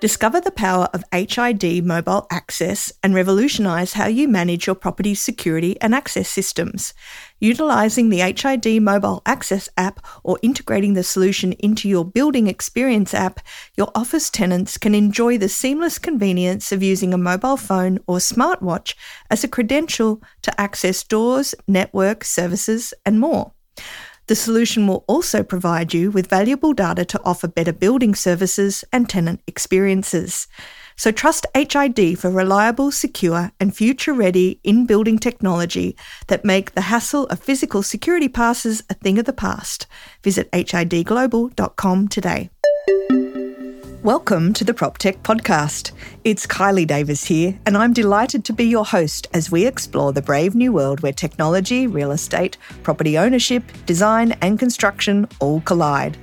[0.00, 5.78] Discover the power of HID mobile access and revolutionise how you manage your property's security
[5.82, 6.94] and access systems.
[7.38, 13.40] Utilising the HID mobile access app or integrating the solution into your building experience app,
[13.76, 18.94] your office tenants can enjoy the seamless convenience of using a mobile phone or smartwatch
[19.28, 23.52] as a credential to access doors, network, services, and more.
[24.30, 29.08] The solution will also provide you with valuable data to offer better building services and
[29.08, 30.46] tenant experiences.
[30.94, 35.96] So trust HID for reliable, secure, and future ready in building technology
[36.28, 39.88] that make the hassle of physical security passes a thing of the past.
[40.22, 42.50] Visit hidglobal.com today.
[44.02, 45.92] Welcome to the PropTech Podcast.
[46.24, 50.22] It's Kylie Davis here, and I'm delighted to be your host as we explore the
[50.22, 56.16] brave new world where technology, real estate, property ownership, design, and construction all collide.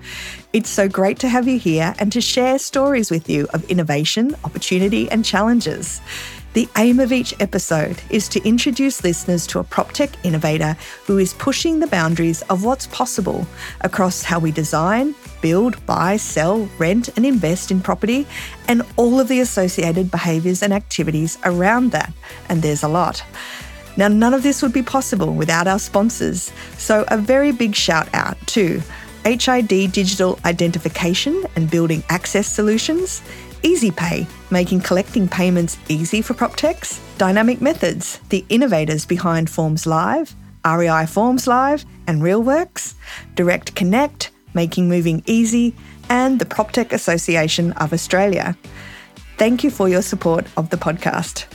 [0.54, 4.36] It's so great to have you here and to share stories with you of innovation,
[4.44, 6.02] opportunity, and challenges.
[6.54, 11.36] The aim of each episode is to introduce listeners to a PropTech innovator who is
[11.36, 13.46] pushing the boundaries of what's possible
[13.82, 18.28] across how we design, build, buy, sell, rent, and invest in property,
[18.68, 22.12] and all of the associated behaviours and activities around that.
[22.50, 23.24] And there's a lot.
[23.98, 28.08] Now, none of this would be possible without our sponsors, so a very big shout
[28.14, 28.82] out to
[29.26, 33.22] HID Digital Identification and Building Access Solutions,
[33.64, 41.06] EasyPay, making collecting payments easy for PropTechs, Dynamic Methods, the innovators behind Forms Live, REI
[41.08, 42.94] Forms Live, and RealWorks,
[43.36, 45.74] Direct Connect, making moving easy,
[46.10, 48.58] and the PropTech Association of Australia.
[49.38, 51.46] Thank you for your support of the podcast.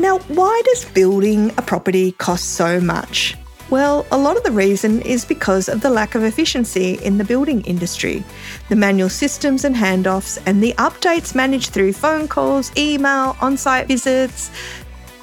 [0.00, 3.36] Now, why does building a property cost so much?
[3.70, 7.24] Well, a lot of the reason is because of the lack of efficiency in the
[7.24, 8.24] building industry.
[8.70, 13.86] The manual systems and handoffs and the updates managed through phone calls, email, on site
[13.86, 14.50] visits,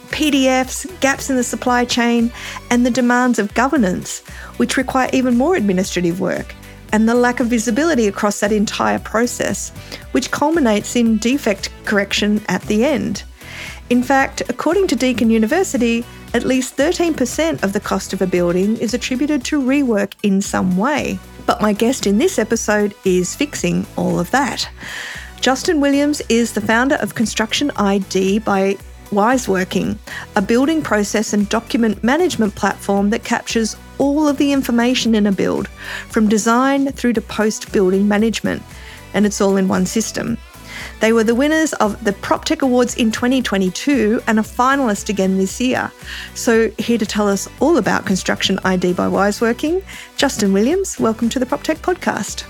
[0.09, 2.31] PDFs, gaps in the supply chain,
[2.69, 4.19] and the demands of governance,
[4.57, 6.53] which require even more administrative work,
[6.95, 9.71] and the lack of visibility across that entire process,
[10.13, 13.23] which culminates in defect correction at the end.
[13.89, 18.77] In fact, according to Deakin University, at least 13% of the cost of a building
[18.77, 21.19] is attributed to rework in some way.
[21.45, 24.69] But my guest in this episode is fixing all of that.
[25.41, 28.77] Justin Williams is the founder of Construction ID by
[29.09, 29.97] Wiseworking,
[30.37, 35.31] a building process and document management platform that captures all of the information in a
[35.31, 35.67] build,
[36.09, 38.61] from design through to post building management,
[39.13, 40.37] and it's all in one system.
[40.99, 45.59] They were the winners of the PropTech Awards in 2022 and a finalist again this
[45.59, 45.91] year.
[46.33, 49.83] So, here to tell us all about Construction ID by Wiseworking,
[50.17, 50.99] Justin Williams.
[50.99, 52.41] Welcome to the PropTech podcast.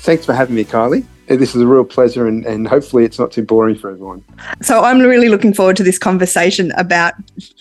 [0.00, 1.06] Thanks for having me, Kylie.
[1.36, 4.24] This is a real pleasure, and, and hopefully, it's not too boring for everyone.
[4.62, 7.14] So, I'm really looking forward to this conversation about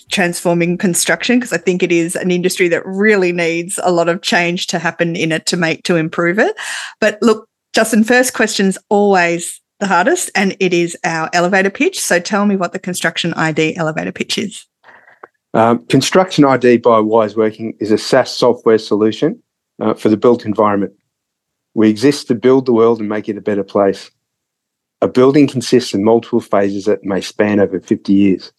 [0.10, 4.24] transforming construction because I think it is an industry that really needs a lot of
[4.24, 6.56] change to happen in it to make to improve it.
[7.00, 12.00] But look, Justin, first question's always the hardest, and it is our elevator pitch.
[12.00, 14.66] So tell me what the Construction ID elevator pitch is.
[15.54, 19.42] Um, Construction ID by Wiseworking is a SaaS software solution
[19.80, 20.94] uh, for the built environment.
[21.80, 24.12] We exist to build the world and make it a better place.
[25.00, 28.52] A building consists of multiple phases that may span over 50 years.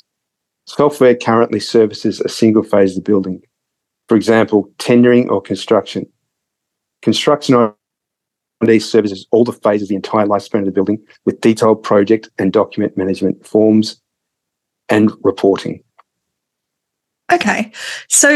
[0.65, 3.43] Software currently services a single phase of the building,
[4.09, 6.07] for example, tendering or construction.
[7.03, 7.75] Construction
[8.63, 12.31] these services all the phases, of the entire lifespan of the building with detailed project
[12.39, 14.01] and document management forms
[14.89, 15.85] and reporting.
[17.31, 17.71] Okay.
[18.09, 18.31] So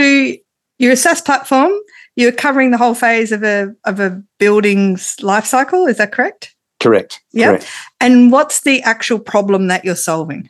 [0.78, 1.72] you're a SaaS platform.
[2.17, 5.87] You're covering the whole phase of a of a building's life cycle.
[5.87, 6.55] Is that correct?
[6.81, 7.21] Correct.
[7.33, 7.63] Yeah.
[8.01, 10.49] And what's the actual problem that you're solving?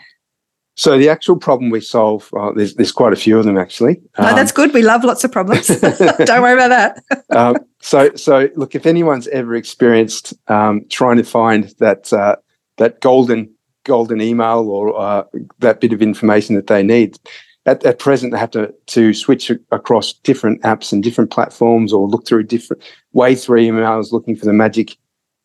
[0.77, 4.03] So the actual problem we solve, uh, there's there's quite a few of them actually.
[4.19, 4.75] No, um, that's good.
[4.75, 5.69] We love lots of problems.
[5.79, 7.25] Don't worry about that.
[7.31, 12.37] um, so so look, if anyone's ever experienced um, trying to find that uh,
[12.79, 15.25] that golden golden email or uh,
[15.61, 17.19] that bit of information that they need,
[17.67, 22.09] at, at present they have to to switch across different apps and different platforms or
[22.09, 22.83] look through different
[23.13, 24.97] way through emails looking for the magic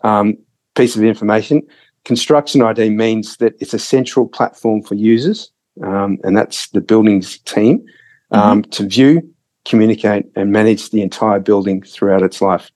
[0.01, 0.37] um,
[0.75, 1.61] piece of information.
[2.05, 5.51] Construction ID means that it's a central platform for users,
[5.83, 7.85] um, and that's the buildings team,
[8.31, 8.69] um, mm-hmm.
[8.71, 9.33] to view,
[9.65, 12.71] communicate, and manage the entire building throughout its life.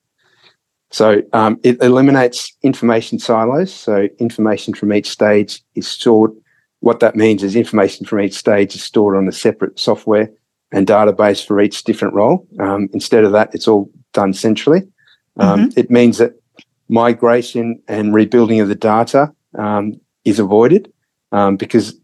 [0.92, 3.74] So um, it eliminates information silos.
[3.74, 6.32] So information from each stage is stored.
[6.84, 10.30] What that means is information from each stage is stored on a separate software
[10.74, 12.46] and database for each different role.
[12.60, 14.82] Um, instead of that, it's all done centrally.
[15.38, 15.80] Um, mm-hmm.
[15.80, 16.34] It means that
[16.90, 19.94] migration and rebuilding of the data um,
[20.26, 20.92] is avoided
[21.32, 21.96] um, because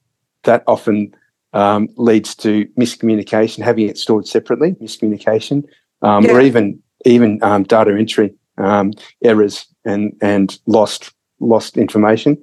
[0.43, 1.13] that often
[1.51, 5.65] um, leads to miscommunication, having it stored separately, miscommunication,
[6.03, 6.31] um, yeah.
[6.31, 8.93] or even even um, data entry um,
[9.25, 11.11] errors and and lost
[11.41, 12.37] lost information.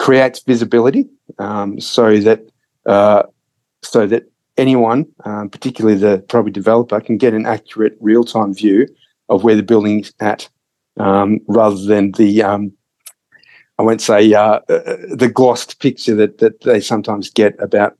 [0.00, 1.08] Um, creates visibility
[1.78, 2.40] so that
[2.86, 3.22] uh,
[3.82, 4.24] so that
[4.56, 8.86] anyone, particularly the property developer, can get an accurate real time view
[9.28, 10.48] of where the building's at,
[10.96, 12.42] rather than the
[13.80, 17.96] I won't say uh, uh, the glossed picture that that they sometimes get about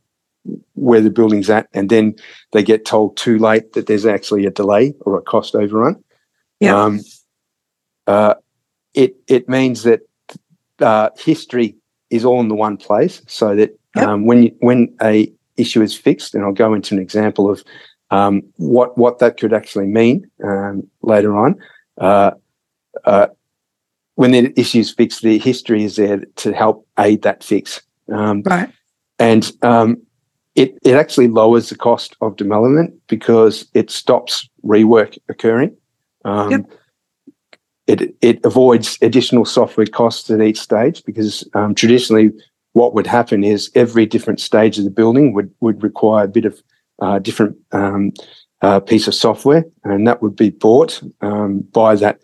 [0.74, 2.16] where the building's at, and then
[2.52, 5.96] they get told too late that there's actually a delay or a cost overrun.
[6.60, 6.78] Yeah.
[6.78, 7.00] Um,
[8.06, 8.34] uh,
[8.92, 10.00] it it means that
[10.80, 11.76] uh, history
[12.10, 14.08] is all in the one place, so that yep.
[14.08, 17.64] um, when you, when a issue is fixed, and I'll go into an example of
[18.10, 21.56] um, what what that could actually mean um, later on.
[21.98, 22.32] Uh,
[23.04, 23.28] uh,
[24.14, 27.80] when the issue is fixed, the history is there to help aid that fix.
[28.12, 28.68] Um, right.
[29.18, 30.02] And um,
[30.54, 35.76] it, it actually lowers the cost of development because it stops rework occurring.
[36.24, 36.70] Um, yep.
[37.90, 42.30] It, it avoids additional software costs at each stage because um, traditionally
[42.72, 46.44] what would happen is every different stage of the building would, would require a bit
[46.44, 46.62] of
[47.00, 48.12] uh, different um,
[48.62, 52.20] uh, piece of software and that would be bought um, by that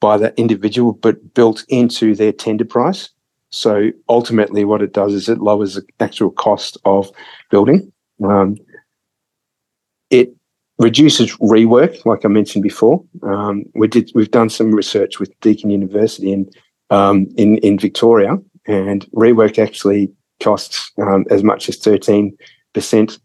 [0.00, 3.10] by that individual, but built into their tender price.
[3.50, 7.10] So ultimately, what it does is it lowers the actual cost of
[7.50, 7.92] building.
[8.24, 8.56] Um,
[10.08, 10.34] it
[10.80, 13.04] reduces rework, like I mentioned before.
[13.22, 16.50] Um, we did we've done some research with Deakin University in
[16.88, 20.10] um, in in Victoria, and rework actually
[20.42, 22.36] costs um, as much as thirteen
[22.72, 23.18] percent,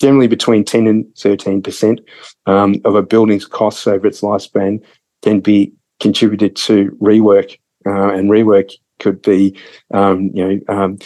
[0.00, 2.00] generally between ten and thirteen percent
[2.46, 4.80] um, of a building's costs over its lifespan
[5.22, 9.56] can be contributed to rework, uh, and rework could be,
[9.92, 10.98] um, you know, um,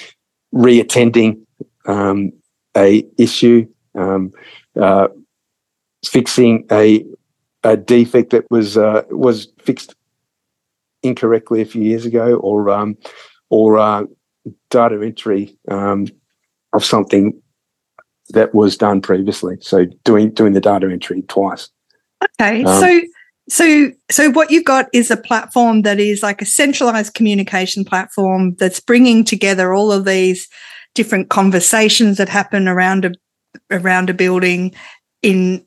[0.54, 1.40] reattending
[1.86, 2.30] um,
[2.76, 4.30] a issue, um,
[4.78, 5.08] uh,
[6.08, 7.04] fixing a
[7.64, 9.94] a defect that was uh, was fixed
[11.02, 12.96] incorrectly a few years ago, or um,
[13.50, 14.04] or uh,
[14.70, 16.06] data entry um,
[16.72, 17.40] of something
[18.30, 19.56] that was done previously.
[19.60, 21.68] So doing doing the data entry twice.
[22.40, 23.00] Okay, um, so
[23.48, 28.54] so, so what you've got is a platform that is like a centralized communication platform
[28.56, 30.48] that's bringing together all of these
[30.94, 33.12] different conversations that happen around a
[33.70, 34.74] around a building
[35.22, 35.65] in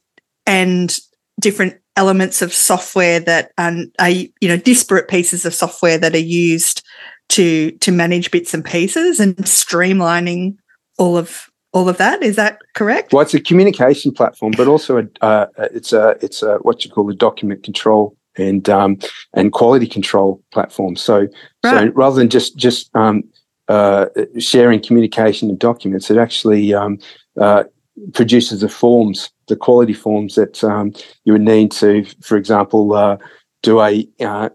[0.50, 0.98] and
[1.40, 6.18] different elements of software that are, are you know disparate pieces of software that are
[6.18, 6.84] used
[7.30, 10.58] to to manage bits and pieces and streamlining
[10.98, 12.24] all of all of that.
[12.24, 13.14] Is that correct?
[13.14, 16.92] Well, it's a communication platform, but also a, uh, it's a it's a what you
[16.92, 18.98] call a document control and um,
[19.34, 20.96] and quality control platform.
[20.96, 21.30] So right.
[21.64, 23.24] so rather than just just um,
[23.68, 24.08] uh,
[24.40, 26.98] sharing communication and documents, it actually um,
[27.40, 27.66] uh,
[28.14, 30.94] produces the forms, the quality forms that um,
[31.26, 33.18] you would need to, for example, uh,
[33.62, 34.50] do a uh,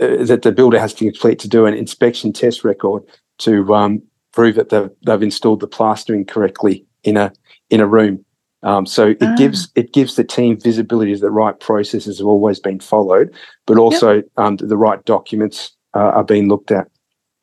[0.00, 3.02] uh, that the builder has to complete to do an inspection test record
[3.38, 4.02] to um,
[4.32, 7.32] prove that they've, they've installed the plastering correctly in a
[7.70, 8.24] in a room.
[8.62, 9.34] Um, so it ah.
[9.36, 13.34] gives it gives the team visibility that the right processes have always been followed,
[13.66, 14.24] but also yep.
[14.36, 16.88] um, the right documents uh, are being looked at.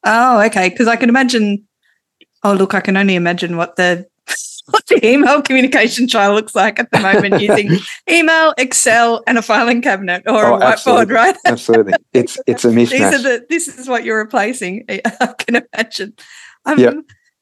[0.03, 0.69] Oh, okay.
[0.69, 1.65] Because I can imagine.
[2.43, 4.05] Oh, look, I can only imagine what the
[4.67, 7.77] what the email communication trial looks like at the moment using
[8.09, 11.35] email, Excel, and a filing cabinet or oh, a whiteboard, right?
[11.45, 12.91] absolutely, it's it's a mismatch.
[12.91, 14.85] These are the, this is what you're replacing.
[14.89, 16.13] I can imagine.
[16.65, 16.95] Um, yep.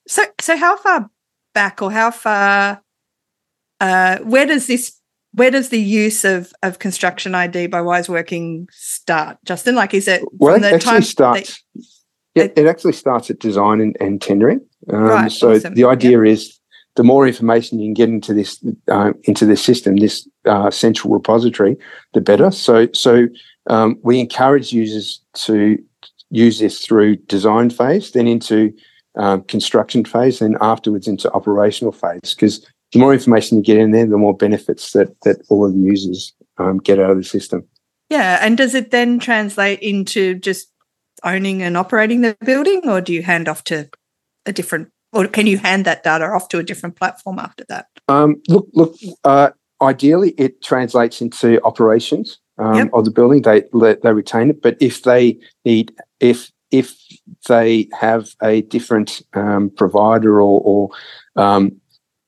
[0.08, 1.10] So, so how far
[1.54, 2.82] back or how far?
[3.80, 4.98] Uh, where does this?
[5.34, 9.76] Where does the use of of construction ID by Wiseworking start, Justin?
[9.76, 10.56] Like, is it well?
[10.56, 11.64] It actually starts.
[11.76, 11.84] That,
[12.34, 14.62] yeah, it actually starts at design and, and tendering.
[14.90, 15.74] Um, right, so awesome.
[15.76, 16.34] the idea yep.
[16.34, 16.61] is
[16.96, 21.14] the more information you can get into this uh, into this system, this uh, central
[21.14, 21.78] repository,
[22.14, 22.52] the better.
[22.52, 23.28] So so
[23.68, 25.78] um, we encourage users to
[26.30, 28.74] use this through design phase, then into
[29.18, 33.92] um, construction phase then afterwards into operational phase because the more information you get in
[33.92, 37.24] there, the more benefits that that all of the users um, get out of the
[37.24, 37.66] system.
[38.10, 40.70] Yeah, and does it then translate into just
[41.24, 43.90] owning and operating the building, or do you hand off to
[44.46, 47.88] a different, or can you hand that data off to a different platform after that?
[48.08, 48.96] Um, look, look.
[49.24, 49.50] Uh,
[49.82, 52.90] ideally, it translates into operations um, yep.
[52.94, 53.42] of the building.
[53.42, 53.64] They
[54.04, 56.98] they retain it, but if they need, if if
[57.48, 60.90] they have a different um, provider or, or,
[61.36, 61.80] um,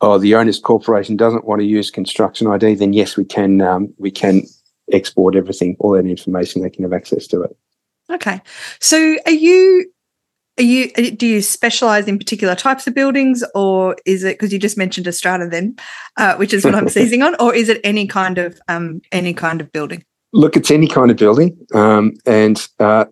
[0.02, 3.94] or the owner's corporation doesn't want to use construction ID, then yes, we can um,
[3.98, 4.44] we can
[4.92, 6.62] export everything, all that information.
[6.62, 7.56] They can have access to it.
[8.12, 8.42] Okay,
[8.82, 9.90] so are you
[10.60, 14.60] are you do you specialize in particular types of buildings or is it because you
[14.60, 15.76] just mentioned a strata then
[16.18, 19.34] uh, which is what i'm seizing on or is it any kind of um, any
[19.34, 20.04] kind of building?
[20.32, 23.06] Look it's any kind of building um, and uh,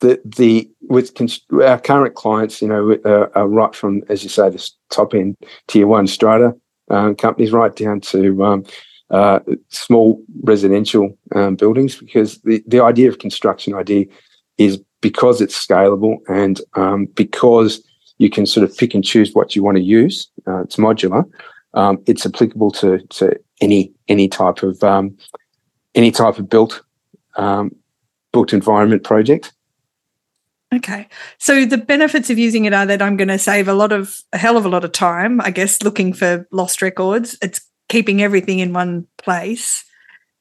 [0.00, 4.28] the the with cons- our current clients you know uh, are right from as you
[4.28, 6.54] say the top end tier one strata
[6.90, 8.64] um, companies right down to um,
[9.10, 14.08] uh, small residential um, buildings because the, the idea of construction ID
[14.58, 17.82] is because it's scalable and um, because
[18.18, 20.28] you can sort of pick and choose what you want to use.
[20.46, 21.24] Uh, it's modular.
[21.74, 25.16] Um, it's applicable to to any any type of um,
[25.94, 26.82] any type of built
[27.36, 27.74] um,
[28.32, 29.52] built environment project.
[30.74, 31.08] Okay.
[31.38, 34.20] So the benefits of using it are that I'm going to save a lot of
[34.32, 37.38] a hell of a lot of time, I guess, looking for lost records.
[37.40, 39.84] It's keeping everything in one place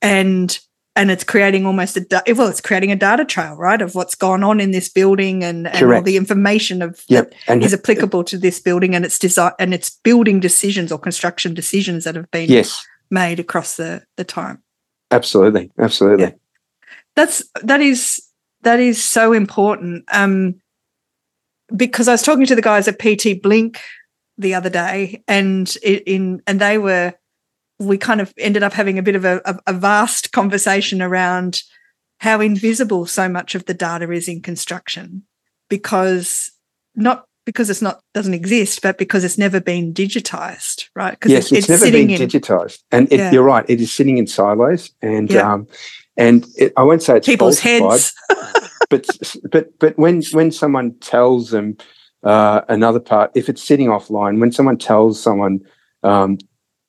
[0.02, 0.60] and
[0.98, 4.44] and it's creating almost a well it's creating a data trail right of what's gone
[4.44, 7.30] on in this building and, and all the information of yep.
[7.30, 10.98] that and is applicable to this building and its design and its building decisions or
[10.98, 12.84] construction decisions that have been yes.
[13.12, 14.62] made across the the time
[15.12, 16.32] absolutely absolutely yeah.
[17.16, 18.22] that's that is
[18.64, 20.56] that is so important um
[21.76, 23.80] because i was talking to the guys at pt blink
[24.40, 27.14] the other day and in and they were
[27.80, 31.62] we kind of ended up having a bit of a, a, vast conversation around
[32.20, 35.24] how invisible so much of the data is in construction
[35.70, 36.52] because
[36.96, 41.12] not because it's not doesn't exist, but because it's never been digitized, right?
[41.12, 43.32] Because yes, it's, it's, never been in, digitized, and it, yeah.
[43.32, 43.64] you're right.
[43.70, 45.54] It is sitting in silos, and yeah.
[45.54, 45.68] um,
[46.18, 48.14] and it, I won't say it's people's heads,
[48.90, 49.08] but
[49.50, 51.78] but but when when someone tells them
[52.24, 55.62] uh, another part, if it's sitting offline, when someone tells someone
[56.04, 56.38] um,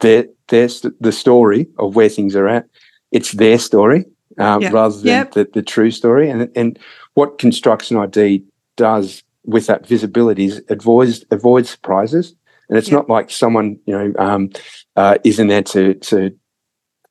[0.00, 0.68] their their
[1.00, 2.66] the story of where things are at.
[3.10, 4.04] It's their story
[4.38, 4.72] yep.
[4.72, 5.32] rather than yep.
[5.32, 6.30] the, the true story.
[6.30, 6.78] And and
[7.14, 8.44] what construction ID
[8.76, 12.34] does with that visibility is avoids avoids surprises.
[12.68, 12.98] And it's yep.
[12.98, 14.50] not like someone you know um,
[14.96, 16.30] uh, is in there to to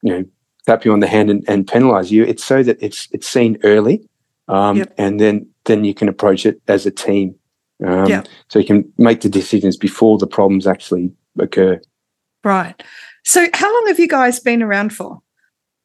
[0.01, 0.23] you know
[0.65, 2.23] tap you on the hand and, and penalize you.
[2.23, 4.07] It's so that it's it's seen early,
[4.47, 7.35] um, and then then you can approach it as a team.
[7.85, 11.79] Um, so you can make the decisions before the problems actually occur.
[12.43, 12.81] Right.
[13.23, 15.21] So, how long have you guys been around for?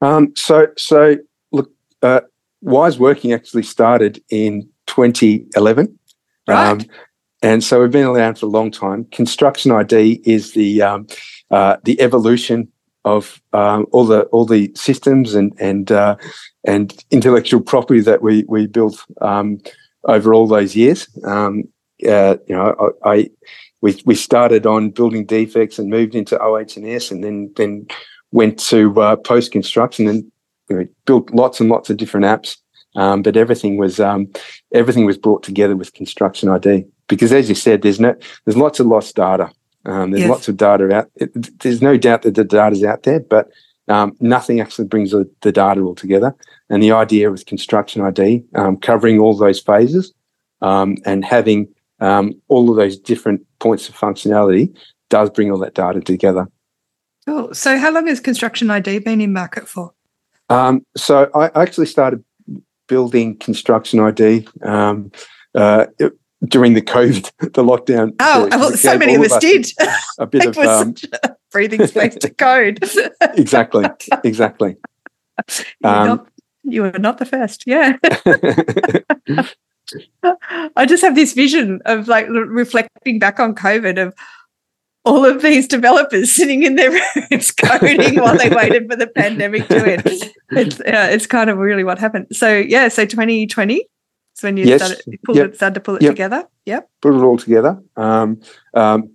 [0.00, 1.16] Um, so, so
[1.50, 1.70] look,
[2.02, 2.20] uh,
[2.64, 5.98] Wiseworking actually started in 2011.
[6.46, 6.68] Right.
[6.68, 6.80] Um,
[7.42, 9.04] and so we've been around for a long time.
[9.06, 11.06] Construction ID is the um,
[11.50, 12.68] uh, the evolution
[13.04, 16.16] of um, all the all the systems and and uh,
[16.64, 19.58] and intellectual property that we we built um,
[20.04, 21.08] over all those years.
[21.24, 21.64] Um,
[22.08, 23.30] uh, you know, I, I,
[23.82, 27.86] we we started on building defects and moved into OH&S and then then
[28.30, 30.24] went to uh, post construction and
[30.70, 32.56] you know, built lots and lots of different apps.
[32.94, 34.30] Um, but everything was um,
[34.72, 38.80] everything was brought together with construction ID because, as you said, there's no there's lots
[38.80, 39.50] of lost data.
[39.84, 40.30] Um, there's yes.
[40.30, 41.10] lots of data out.
[41.16, 43.50] It, there's no doubt that the data's out there, but
[43.88, 46.34] um, nothing actually brings the, the, data all together.
[46.70, 50.14] And the idea with construction ID, um, covering all those phases
[50.60, 51.66] um, and having
[52.02, 54.76] um, all of those different points of functionality
[55.08, 56.48] does bring all that data together.
[57.26, 57.54] Cool.
[57.54, 59.94] So, how long has Construction ID been in market for?
[60.48, 62.24] Um, so, I actually started
[62.88, 65.12] building Construction ID um,
[65.54, 65.86] uh,
[66.44, 68.14] during the COVID, the lockdown.
[68.18, 69.70] Oh, well, so many of us did.
[70.18, 70.96] A bit of um,
[71.52, 72.82] breathing space to code.
[73.36, 73.86] exactly.
[74.24, 74.76] Exactly.
[75.48, 76.28] You were, um, not,
[76.64, 77.62] you were not the first.
[77.66, 77.96] Yeah.
[80.76, 84.14] I just have this vision of like reflecting back on COVID of
[85.04, 86.90] all of these developers sitting in their
[87.30, 90.02] rooms coding while they waited for the pandemic to end.
[90.50, 92.28] It's yeah, it's kind of really what happened.
[92.32, 94.84] So yeah, so 2020 is when you yes.
[94.84, 95.50] started, pulled yep.
[95.50, 96.12] it, started to pull it yep.
[96.12, 96.44] together.
[96.66, 96.88] Yep.
[97.00, 97.82] Put it all together.
[97.96, 98.40] Um,
[98.74, 99.10] um,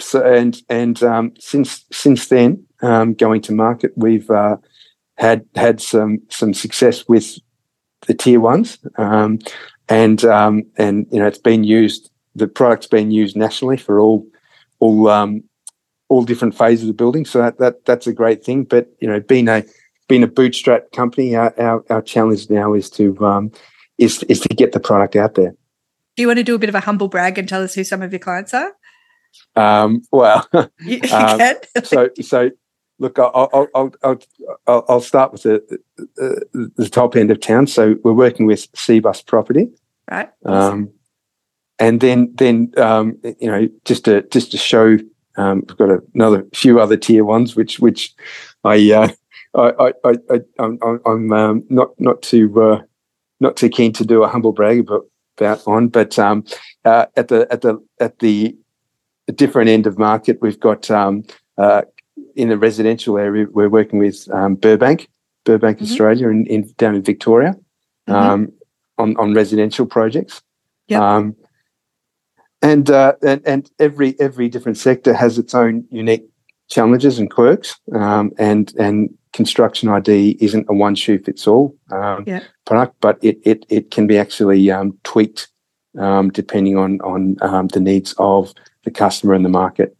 [0.00, 4.56] so and and um, since since then, um, going to market, we've uh,
[5.16, 7.38] had had some some success with
[8.06, 8.78] the tier ones.
[8.98, 9.38] Um,
[9.88, 12.10] and um, and you know it's been used.
[12.34, 14.26] The product's been used nationally for all
[14.80, 15.44] all um,
[16.08, 17.24] all different phases of the building.
[17.24, 18.64] So that, that that's a great thing.
[18.64, 19.64] But you know, being a
[20.08, 23.52] being a bootstrap company, our our, our challenge now is to um,
[23.98, 25.54] is is to get the product out there.
[26.16, 27.82] Do you want to do a bit of a humble brag and tell us who
[27.82, 28.72] some of your clients are?
[29.56, 30.46] Um, well,
[30.80, 31.40] you, you um,
[31.82, 32.50] so so
[32.98, 37.66] look, I'll I'll I'll, I'll start with the, the, the top end of town.
[37.66, 39.70] So we're working with Cbus Property,
[40.10, 40.30] right?
[40.44, 40.90] Um,
[41.78, 44.98] and then then um, you know just to just to show,
[45.36, 48.14] um, we've got another few other tier ones, which which
[48.64, 49.08] I uh,
[49.54, 52.82] I, I, I, I'm, I'm um, not not too uh,
[53.40, 55.02] not too keen to do a humble brag, but
[55.36, 55.88] about on.
[55.88, 56.44] But um,
[56.84, 58.56] uh, at the at the at the
[59.34, 61.24] different end of market, we've got um,
[61.58, 61.82] uh,
[62.36, 65.08] in the residential area, we're working with um, Burbank,
[65.44, 65.84] Burbank, mm-hmm.
[65.84, 67.54] Australia, in, in, down in Victoria,
[68.08, 68.12] mm-hmm.
[68.12, 68.52] Um,
[68.98, 70.42] on on residential projects.
[70.88, 71.16] Yeah.
[71.16, 71.36] Um,
[72.62, 76.24] and, uh, and and every every different sector has its own unique
[76.68, 82.24] challenges and quirks, um, and and construction ID isn't a one shoe fits all um,
[82.26, 82.42] yeah.
[82.64, 85.48] product, but it it it can be actually um, tweaked
[85.98, 88.52] um, depending on on um, the needs of
[88.84, 89.96] the customer and the market.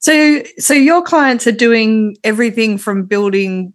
[0.00, 3.72] So so your clients are doing everything from building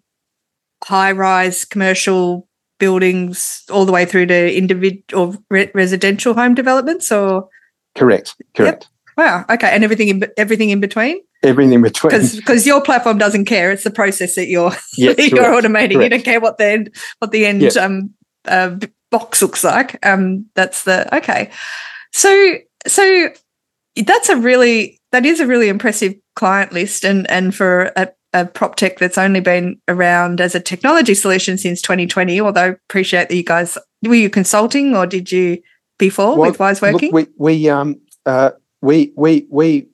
[0.83, 2.47] high rise commercial
[2.79, 7.49] buildings all the way through to individual re- residential home developments, or
[7.95, 8.89] correct, correct.
[9.17, 9.17] Yep.
[9.17, 9.45] Wow.
[9.49, 12.11] Okay, and everything in everything in between everything in between.
[12.11, 15.93] Because your platform doesn't care; it's the process that you're you're automating.
[15.93, 16.03] Correct.
[16.03, 18.13] You don't care what the end what the end um,
[18.45, 18.77] uh,
[19.11, 20.03] box looks like.
[20.05, 21.51] Um, that's the okay.
[22.11, 22.55] So
[22.87, 23.29] so
[24.05, 28.45] that's a really that is a really impressive client list, and and for a, a
[28.45, 32.41] prop tech that's only been around as a technology solution since 2020.
[32.41, 35.61] Although appreciate that you guys were you consulting or did you
[35.99, 37.13] before well, with Wiseworking?
[37.13, 38.51] Look, we we um uh
[38.81, 39.87] we we we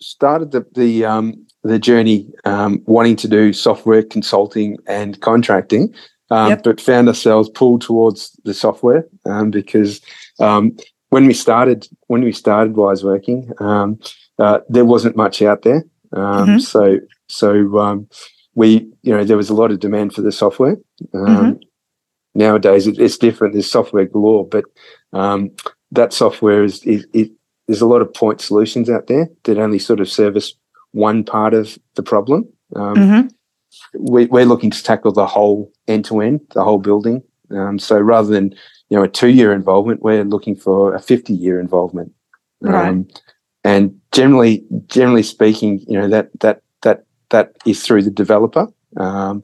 [0.00, 5.94] started the the um, the journey um, wanting to do software consulting and contracting,
[6.30, 6.62] um, yep.
[6.62, 10.00] but found ourselves pulled towards the software um, because
[10.40, 10.76] um,
[11.14, 14.00] when we started when we started Wiseworking, um,
[14.40, 15.84] uh, there wasn't much out there.
[16.12, 16.58] Mm-hmm.
[16.58, 17.48] So so
[18.56, 18.68] we
[19.02, 20.76] you know there was a lot of demand for the software.
[21.14, 21.52] Mm-hmm.
[22.34, 23.52] Nowadays it, it's different.
[23.52, 24.64] There's software galore, but
[25.92, 27.28] that software is, is, is
[27.68, 30.52] there's a lot of point solutions out there that only sort of service
[30.90, 32.40] one part of the problem.
[32.74, 33.26] Um, mm-hmm.
[34.00, 37.22] we, are looking to tackle the whole end to end, the whole building.
[37.50, 38.54] Um, so rather than
[38.88, 42.12] you know a two year involvement, we're looking for a fifty year involvement.
[42.60, 42.88] Right.
[42.88, 43.08] Um,
[43.64, 49.42] and generally, generally speaking, you know that that that that is through the developer um,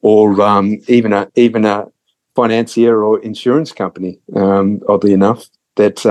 [0.00, 1.86] or um, even a even a
[2.34, 4.18] financier or insurance company.
[4.34, 6.04] Um, oddly enough, that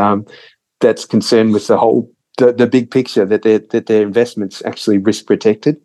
[0.80, 4.98] that's concerned with the whole the, the big picture that their that their investments actually
[4.98, 5.80] risk protected.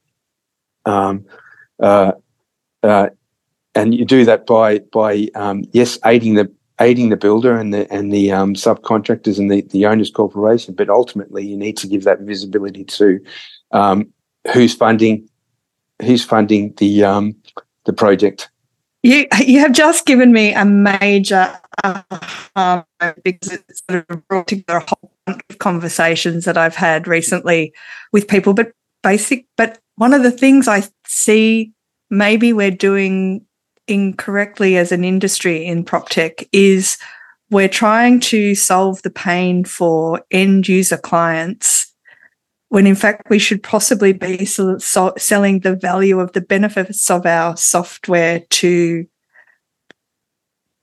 [0.87, 1.27] Um,
[1.81, 2.13] uh,
[2.83, 3.09] uh,
[3.75, 7.93] and you do that by by um, yes aiding the aiding the builder and the
[7.93, 12.05] and the um, subcontractors and the the owners corporation, but ultimately you need to give
[12.05, 13.21] that visibility to
[13.73, 14.13] um,
[14.53, 15.29] who's funding
[16.03, 17.35] who's funding the um,
[17.85, 18.51] the project
[19.07, 22.83] you you have just given me a major uh,
[23.23, 27.73] because it sort of brought together a whole bunch of conversations that I've had recently
[28.13, 28.53] with people.
[28.53, 28.73] But
[29.05, 31.73] basic, but one of the things I see
[32.11, 33.46] maybe we're doing
[33.89, 36.99] incorrectly as an industry in prop tech is
[37.51, 41.93] we're trying to solve the pain for end user clients
[42.69, 47.11] when in fact we should possibly be so, so selling the value of the benefits
[47.11, 49.07] of our software to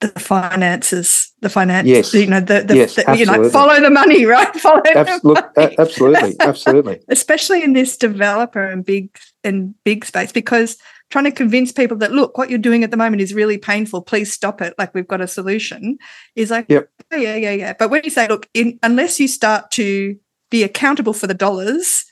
[0.03, 2.13] the finances, the finance, yes.
[2.13, 4.53] you know, the, the, yes, the you know, follow the money, right?
[4.55, 6.99] Follow Abs- look, absolutely, absolutely.
[7.07, 10.77] Especially in this developer and big and big space, because
[11.13, 14.01] trying to convince people that look, what you're doing at the moment is really painful.
[14.01, 14.73] Please stop it.
[14.79, 15.99] Like we've got a solution.
[16.35, 16.89] Is like, yep.
[17.11, 17.73] yeah, yeah, yeah, yeah.
[17.77, 20.17] But when you say, look, in, unless you start to
[20.49, 22.03] be accountable for the dollars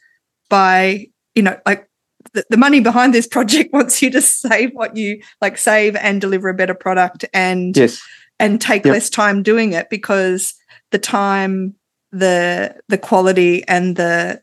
[0.51, 1.89] by you know like
[2.33, 6.21] the, the money behind this project wants you to save what you like save and
[6.21, 8.03] deliver a better product and yes.
[8.39, 8.93] and take yep.
[8.93, 10.53] less time doing it because
[10.91, 11.73] the time
[12.11, 14.39] the the quality and the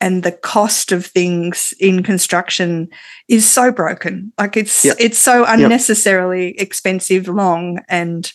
[0.00, 2.88] and the cost of things in construction
[3.26, 4.96] is so broken like it's yep.
[5.00, 6.54] it's so unnecessarily yep.
[6.58, 8.32] expensive long and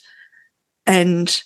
[0.86, 1.44] and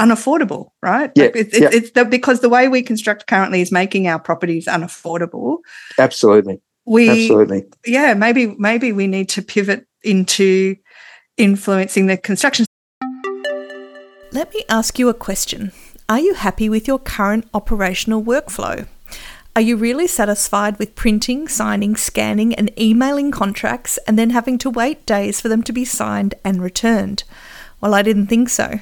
[0.00, 1.10] unaffordable, right?
[1.14, 1.68] Yeah, like it's, yeah.
[1.72, 5.58] it's the, because the way we construct currently is making our properties unaffordable.
[5.98, 6.60] Absolutely.
[6.86, 7.64] We absolutely.
[7.86, 10.76] Yeah, maybe maybe we need to pivot into
[11.36, 12.66] influencing the construction.
[14.32, 15.72] Let me ask you a question.
[16.08, 18.86] Are you happy with your current operational workflow?
[19.56, 24.68] Are you really satisfied with printing, signing, scanning, and emailing contracts and then having to
[24.68, 27.22] wait days for them to be signed and returned?
[27.80, 28.80] Well, I didn't think so.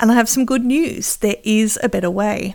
[0.00, 2.54] And I have some good news there is a better way.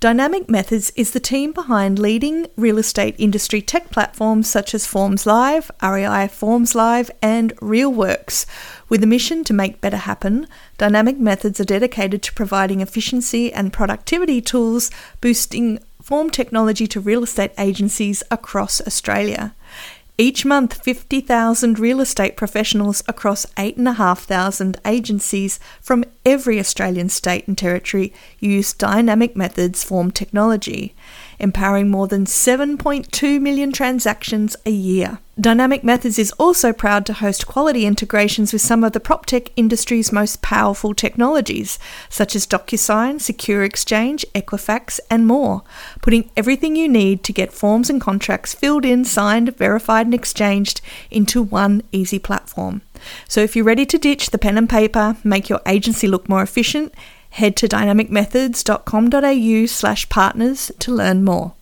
[0.00, 5.26] Dynamic Methods is the team behind leading real estate industry tech platforms such as Forms
[5.26, 8.46] Live, REI Forms Live, and RealWorks.
[8.88, 10.48] With a mission to make better happen,
[10.78, 17.22] Dynamic Methods are dedicated to providing efficiency and productivity tools, boosting form technology to real
[17.22, 19.54] estate agencies across Australia.
[20.18, 28.12] Each month, 50,000 real estate professionals across 8,500 agencies from every Australian state and territory
[28.38, 30.94] use Dynamic Methods form technology
[31.38, 35.18] empowering more than 7.2 million transactions a year.
[35.40, 40.12] Dynamic Methods is also proud to host quality integrations with some of the PropTech industry's
[40.12, 41.78] most powerful technologies,
[42.10, 45.62] such as DocuSign, Secure Exchange, Equifax, and more,
[46.02, 50.82] putting everything you need to get forms and contracts filled in, signed, verified, and exchanged
[51.10, 52.82] into one easy platform.
[53.26, 56.42] So if you're ready to ditch the pen and paper, make your agency look more
[56.42, 56.94] efficient,
[57.32, 61.54] head to dynamicmethods.com.au slash partners to learn more.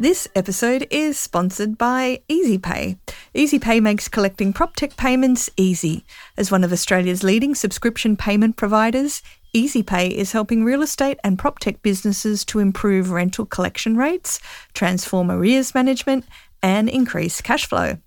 [0.00, 2.98] This episode is sponsored by EasyPay.
[3.34, 6.04] EasyPay makes collecting PropTech payments easy.
[6.36, 9.22] As one of Australia's leading subscription payment providers,
[9.54, 14.40] EasyPay is helping real estate and PropTech businesses to improve rental collection rates,
[14.72, 16.24] transform arrears management,
[16.62, 17.98] and increase cash flow.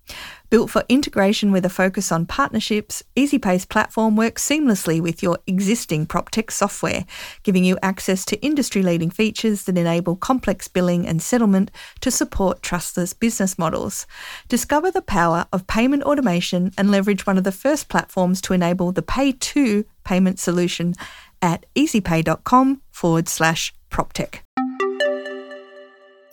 [0.52, 6.06] Built for integration with a focus on partnerships, EasyPay's platform works seamlessly with your existing
[6.06, 7.06] PropTech software,
[7.44, 12.62] giving you access to industry leading features that enable complex billing and settlement to support
[12.62, 14.06] trustless business models.
[14.50, 18.92] Discover the power of payment automation and leverage one of the first platforms to enable
[18.92, 20.96] the PayTo payment solution
[21.42, 24.42] at easypay.com forward slash PropTech.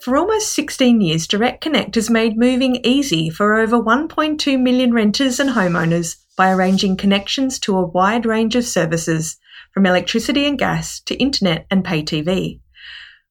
[0.01, 5.41] For almost 16 years, Direct Connect has made moving easy for over 1.2 million renters
[5.41, 9.37] and homeowners by arranging connections to a wide range of services,
[9.73, 12.61] from electricity and gas to internet and pay TV.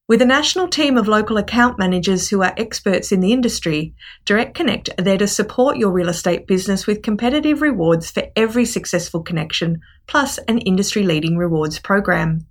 [0.07, 4.53] With a national team of local account managers who are experts in the industry, Direct
[4.53, 9.23] Connect are there to support your real estate business with competitive rewards for every successful
[9.23, 12.45] connection, plus an industry leading rewards program.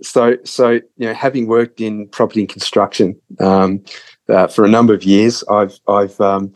[0.00, 3.85] so, so you know, having worked in property and construction um,
[4.31, 6.46] uh, for a number of years, I've, I've, uh,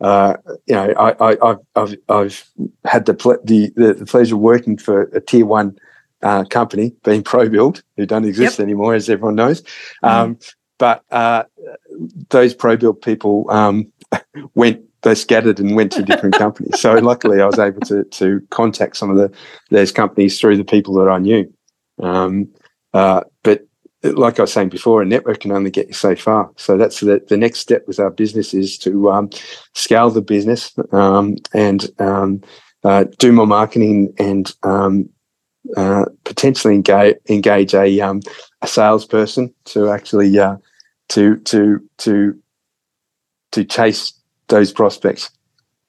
[0.00, 2.50] you know, I, I, have I've
[2.86, 5.76] had the, ple- the, the, the pleasure of working for a tier one
[6.22, 8.64] uh, company, being ProBuild, who don't exist yep.
[8.64, 9.62] anymore, as everyone knows.
[10.04, 10.08] Mm.
[10.08, 10.38] Um,
[10.78, 11.44] but uh,
[12.30, 13.92] those ProBuild people um,
[14.54, 16.80] went, they scattered and went to different companies.
[16.80, 19.30] So luckily, I was able to to contact some of the
[19.70, 21.52] those companies through the people that I knew.
[22.02, 22.48] Um,
[22.94, 23.66] uh, but
[24.02, 26.50] like I was saying before, a network can only get you so far.
[26.56, 29.30] So that's the, the next step with our business is to um,
[29.74, 32.40] scale the business um, and um,
[32.84, 35.10] uh, do more marketing and um,
[35.76, 38.20] uh, potentially engage engage a um,
[38.62, 40.56] a salesperson to actually uh,
[41.08, 42.40] to to to
[43.52, 44.12] to chase
[44.48, 45.30] those prospects.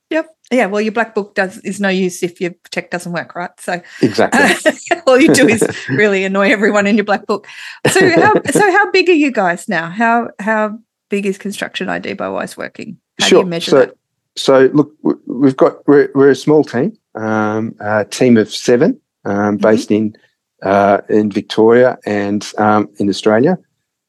[0.09, 0.27] Yep.
[0.51, 0.65] Yeah.
[0.65, 3.51] Well, your black book does is no use if your tech doesn't work, right?
[3.59, 4.73] So exactly.
[5.07, 7.47] all you do is really annoy everyone in your black book.
[7.89, 9.89] So how so how big are you guys now?
[9.89, 10.79] How how
[11.09, 12.97] big is Construction ID by Wiseworking?
[13.19, 13.43] How sure.
[13.43, 13.97] do you measure so, that?
[14.35, 14.91] So look,
[15.25, 19.57] we've got we're, we're a small team, um, a team of seven um, mm-hmm.
[19.57, 20.15] based in
[20.63, 23.57] uh, in Victoria and um, in Australia.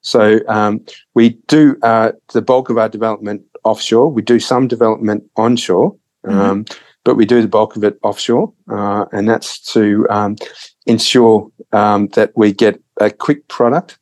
[0.02, 4.10] So um, we do uh, the bulk of our development offshore.
[4.10, 5.96] We do some development onshore,
[6.26, 6.38] mm-hmm.
[6.38, 6.64] Um,
[7.04, 10.36] but we do the bulk of it offshore, uh, and that's to um,
[10.86, 13.98] ensure um, that we get a quick product.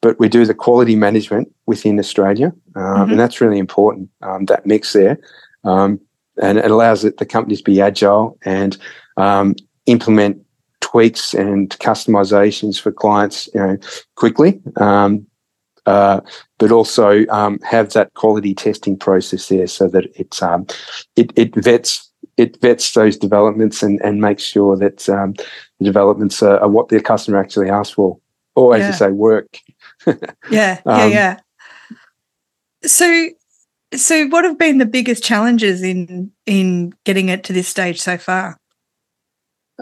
[0.00, 3.10] but we do the quality management within Australia, mm-hmm.
[3.10, 4.08] and that's really important.
[4.20, 5.18] that mix there,
[5.64, 8.76] and it allows it, the companies to be agile and
[9.16, 9.54] um,
[9.86, 10.44] implement
[10.80, 13.76] tweaks and customizations for clients, you know,
[14.16, 14.60] quickly.
[14.76, 15.26] Um,
[15.86, 16.20] uh,
[16.58, 20.64] but also um, have that quality testing process there so that it's um,
[21.16, 25.32] it, it vets it vets those developments and, and makes sure that um,
[25.78, 28.18] the developments are, are what the customer actually asked for,
[28.54, 28.86] or as Yeah.
[28.86, 29.58] you say, work.
[30.06, 31.40] Yeah, yeah, Um, yeah.
[32.84, 33.28] So,
[33.94, 38.18] so what have been the biggest challenges in in getting it to this stage so
[38.18, 38.58] far?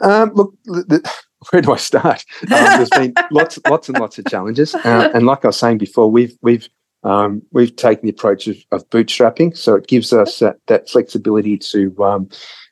[0.03, 0.55] Um, look,
[1.51, 2.25] where do I start?
[2.43, 5.79] Um, there's been lots, lots and lots of challenges, uh, and like I was saying
[5.79, 6.69] before, we've we've
[7.03, 11.57] um, we've taken the approach of, of bootstrapping, so it gives us that, that flexibility
[11.57, 12.29] to um,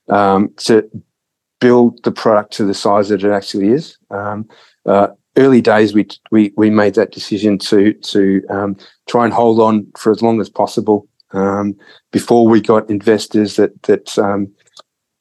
[0.08, 0.88] um, to
[1.60, 3.96] build the product to the size that it actually is.
[4.10, 4.48] Um,
[4.86, 8.76] uh, early days, we we we made that decision to to um,
[9.08, 11.74] try and hold on for as long as possible um,
[12.12, 14.52] before we got investors that that um,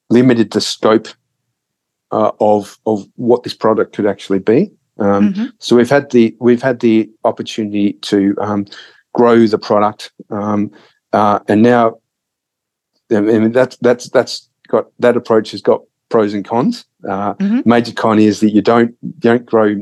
[0.09, 1.07] limited the scope
[2.11, 4.71] uh, of of what this product could actually be.
[4.99, 5.51] Um, Mhm.
[5.59, 8.65] So we've had the we've had the opportunity to um,
[9.13, 10.71] grow the product, um,
[11.13, 11.97] uh, and now,
[13.11, 16.85] I mean that's that's that's got that approach has got pros and cons.
[17.07, 17.65] Uh, Mhm.
[17.65, 19.75] Major con is that you don't you don't grow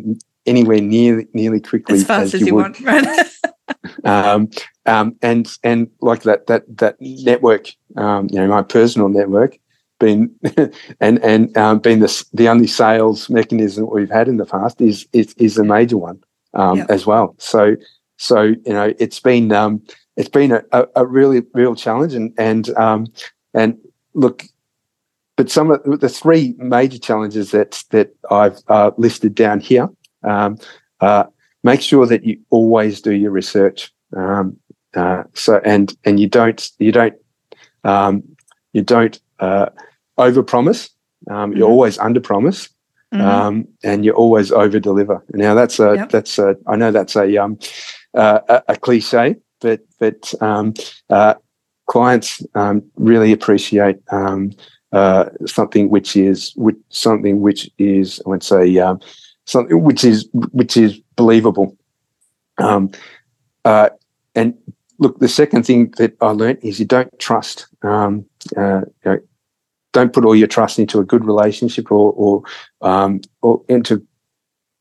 [0.45, 3.27] anywhere near nearly quickly As fast as, you, would want, right?
[4.05, 4.49] um,
[4.85, 9.57] um, and and like that that that network, um, you know, my personal network,
[9.99, 10.33] been
[10.99, 15.07] and and um, being the the only sales mechanism we've had in the past is
[15.13, 16.89] is, is a major one um, Yep.
[16.89, 17.35] as well.
[17.37, 17.75] So
[18.17, 19.81] so you know, it's been um,
[20.15, 23.07] it's been a, a, a really real challenge, and and um,
[23.53, 23.77] and
[24.13, 24.43] look.
[25.37, 29.89] But some of the three major challenges that that I've uh, listed down here
[30.23, 30.57] um,
[31.01, 31.25] uh,
[31.63, 33.91] make sure that you always do your research.
[34.15, 34.57] Um,
[34.95, 37.15] uh, so and and you don't you don't
[37.83, 38.23] um,
[38.71, 39.67] you don't uh,
[40.17, 40.89] overpromise.
[41.29, 41.69] Um, You Mhm.
[41.69, 42.69] always underpromise,
[43.13, 43.21] Mhm.
[43.21, 45.23] um, and you always over deliver.
[45.33, 46.09] Now that's a Yep.
[46.09, 47.57] that's a I know that's a um,
[48.13, 50.73] uh, a, a cliche, but but um,
[51.09, 51.33] uh,
[51.87, 54.51] clients um, really appreciate um,
[54.91, 58.99] uh, something which is which, something which is I would say um,
[59.45, 61.75] something which is which is believable.
[62.57, 62.91] Um,
[63.65, 63.89] uh,
[64.35, 64.53] and
[64.99, 67.67] look, the second thing that I learned is you don't trust.
[67.83, 69.19] Um, uh, you know,
[69.93, 72.43] don't put all your trust into a good relationship or or,
[72.81, 74.05] um, or into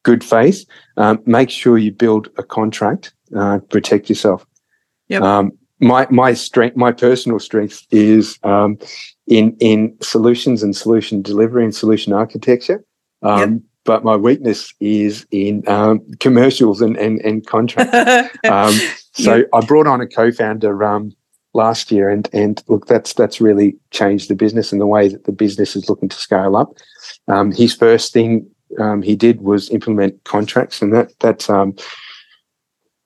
[0.03, 0.65] good faith.
[0.97, 3.15] Um, make sure you build a contract.
[3.35, 4.47] Uh, protect yourself.
[5.09, 5.23] Yep.
[5.23, 8.79] Um, my my strength, my personal strength is um,
[9.27, 12.85] in in solutions and solution delivery and solution architecture.
[13.23, 18.37] Um, But my weakness is in um, commercials and and, and contracts.
[18.51, 18.75] Um,
[19.15, 19.45] so Yeah.
[19.53, 21.13] I brought on a co-founder um,
[21.55, 25.25] last year, and and look, that's that's really changed the business and the way that
[25.25, 26.77] the business is looking to scale up.
[27.29, 28.47] Um, his first thing
[28.79, 31.75] um, he did was implement contracts, and that that um,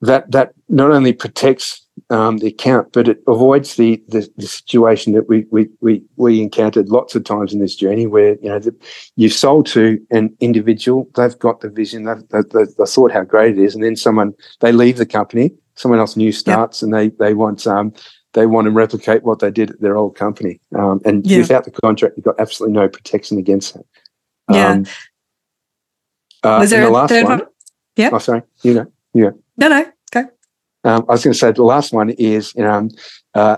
[0.01, 5.13] that that not only protects um, the account, but it avoids the, the the situation
[5.13, 8.57] that we we we we encountered lots of times in this journey, where you know
[8.59, 8.75] the,
[9.15, 13.59] you've sold to an individual, they've got the vision, they've, they've, they've thought how great
[13.59, 17.07] it is, and then someone they leave the company, someone else new starts, and they
[17.09, 17.93] they want um
[18.33, 21.39] they want to replicate what they did at their old company, um, and Yeah.
[21.39, 23.85] without the contract, you've got absolutely no protection against that.
[24.51, 24.69] Yeah.
[24.71, 24.85] Um,
[26.43, 27.39] uh, Was there the a last third one?
[27.39, 27.47] one?
[27.95, 28.09] Yeah.
[28.13, 28.43] Oh, sorry.
[28.63, 28.91] You know.
[29.13, 29.31] Yeah.
[29.57, 30.19] No, no, go.
[30.83, 32.89] Um, I was going to say the last one is, you know, um,
[33.33, 33.57] uh,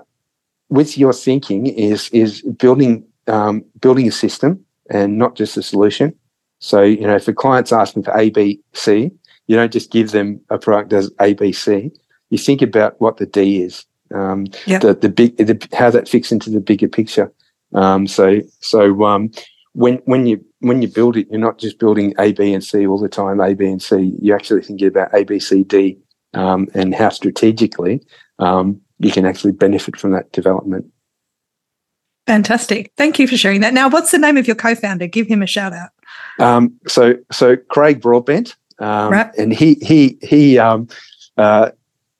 [0.70, 6.14] with your thinking is is building um, building a system and not just a solution.
[6.60, 9.12] So you know, if a client's asking for A, B, C,
[9.48, 11.92] you don't just give them a product as A, B, C.
[12.32, 16.32] You think about what the D is, um, the the big the, how that fits
[16.32, 17.32] into the bigger picture.
[17.74, 19.32] Um, so so um,
[19.74, 22.88] when when you when you build it, you're not just building A, B, and C
[22.88, 23.40] all the time.
[23.40, 24.18] A, B, and C.
[24.22, 25.98] You're actually thinking about A, B, C, D,
[26.34, 28.02] um, and how strategically
[28.40, 30.86] um, you can actually benefit from that development.
[32.28, 32.94] Fantastic.
[32.98, 33.74] Thank you for sharing that.
[33.74, 35.08] Now, what's the name of your co-founder?
[35.08, 35.90] Give him a shout out.
[36.40, 39.32] Um, so so Craig Broadbent, um, Right.
[39.38, 40.88] and he he he um,
[41.38, 41.72] uh,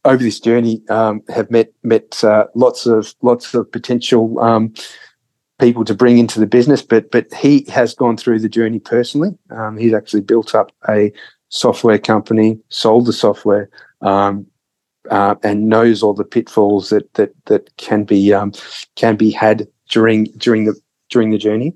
[0.06, 4.74] over this journey um, have met met uh, lots of lots of potential um,
[5.60, 9.38] people to bring into the business, but but he has gone through the journey personally.
[9.52, 11.14] Um, he's actually built up a
[11.50, 13.70] software company, sold the software,
[14.02, 14.48] um,
[15.10, 18.52] uh, and knows all the pitfalls that that that can be um,
[18.96, 20.76] can be had during during the
[21.10, 21.74] during the journey.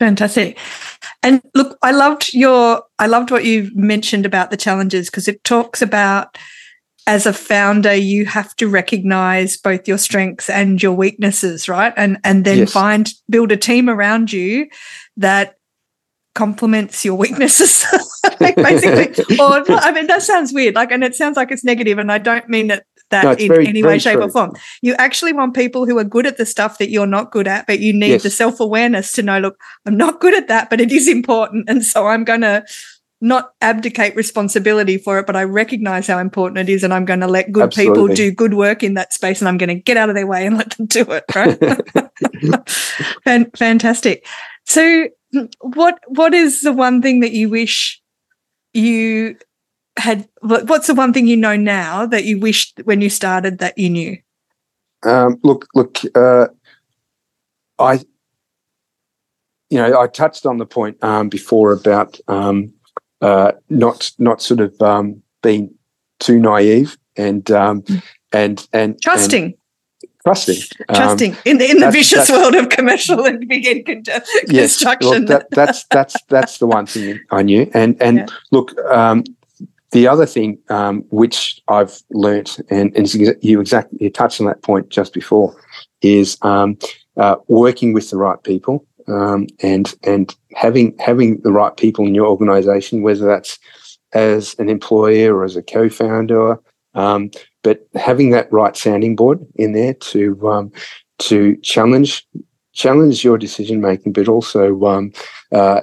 [0.00, 0.58] Fantastic.
[1.22, 5.42] And look, I loved your I loved what you mentioned about the challenges because it
[5.44, 6.36] talks about
[7.08, 11.94] as a founder you have to recognize both your strengths and your weaknesses, right?
[11.96, 12.72] And and then Yes.
[12.72, 14.68] find build a team around you
[15.16, 15.54] that
[16.34, 17.84] complements your weaknesses
[18.40, 19.08] like basically
[19.40, 22.18] or I mean that sounds weird like and it sounds like it's negative and I
[22.18, 24.52] don't mean it that No, in very- any way, shape, or form.
[24.82, 27.66] You actually want people who are good at the stuff that you're not good at,
[27.66, 28.22] but you need Yes.
[28.22, 31.70] the self awareness to know, look, I'm not good at that, but it is important.
[31.70, 32.64] And so I'm going to
[33.20, 36.84] not abdicate responsibility for it, but I recognize how important it is.
[36.84, 39.58] And I'm going to let good people do good work in that space and I'm
[39.58, 41.24] going to get out of their way and let them do it.
[41.34, 42.68] Right.
[43.24, 44.26] Fan- Fantastic.
[44.66, 45.08] So,
[45.60, 48.00] what what is the one thing that you wish
[48.72, 49.36] you
[49.96, 50.28] had?
[50.40, 53.90] What's the one thing you know now that you wished when you started that you
[53.90, 54.18] knew?
[55.02, 56.48] Um, look, look, uh,
[57.78, 58.00] I,
[59.70, 62.72] you know, I touched on the point um, before about um,
[63.20, 65.70] uh, not not sort of um, being
[66.20, 67.98] too naive and um, and
[68.32, 69.54] and and Trusting,
[70.24, 70.56] trusting,
[70.88, 74.02] Um, trusting in the in the vicious that's- world of commercial and big end con-
[74.06, 75.24] yes, well, construction.
[75.26, 77.70] that, that's that's that's the one thing I knew.
[77.74, 78.26] And and Yeah.
[78.50, 79.24] look, um,
[79.92, 84.62] the other thing um, which I've learnt, and, and you exactly you touched on that
[84.62, 85.56] point just before,
[86.02, 86.76] is um,
[87.16, 92.14] uh, working with the right people um, and and having having the right people in
[92.14, 93.58] your organisation, whether that's
[94.12, 96.58] as an employer or as a co-founder,
[96.94, 97.30] um,
[97.62, 100.72] but having that right sounding board in there to um,
[101.18, 102.26] to challenge
[102.72, 105.12] challenge your decision making, but also, um,
[105.52, 105.80] uh,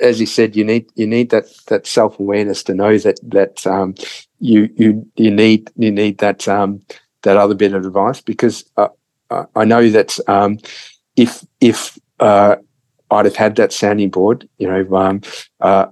[0.00, 3.66] as you said, you need you need that that self awareness to know that that
[3.66, 3.94] um,
[4.40, 6.80] you you you need you need that um,
[7.22, 8.88] that other bit of advice because uh,
[9.30, 10.58] I- I know that um,
[11.16, 12.56] if if uh,
[13.10, 15.20] I'd have had that sounding board, you know, um,
[15.60, 15.86] uh,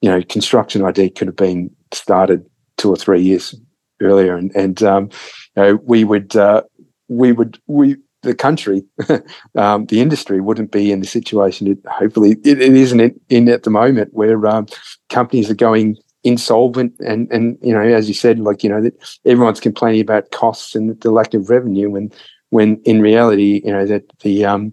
[0.00, 2.44] you know, construction ID could have been started
[2.76, 3.54] two or three years
[4.00, 5.10] earlier, and and um,
[5.56, 6.62] you know, we would uh,
[7.08, 8.84] we would we the country,
[9.56, 13.48] um, the industry wouldn't be in the situation it hopefully it, it isn't in, in
[13.48, 14.66] at the moment where um,
[15.08, 18.92] companies are going insolvent and and you know as you said like you know that
[19.24, 22.10] everyone's complaining about costs and the lack of revenue when
[22.50, 24.72] when in reality you know that the um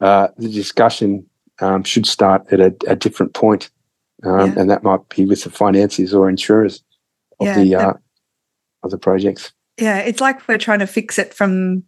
[0.00, 1.26] uh the discussion
[1.60, 3.70] um, should start at a, a different point
[4.24, 4.60] um, Yeah.
[4.60, 6.82] and that might be with the financiers or insurers
[7.40, 7.94] of Yeah, the that- uh,
[8.82, 11.82] of the projects yeah, it's like we're trying to fix it from.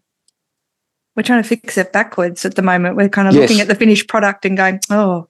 [1.17, 2.97] We're trying to fix it backwards at the moment.
[2.97, 3.49] We're kind of Yes.
[3.49, 5.29] looking at the finished product and going, "Oh,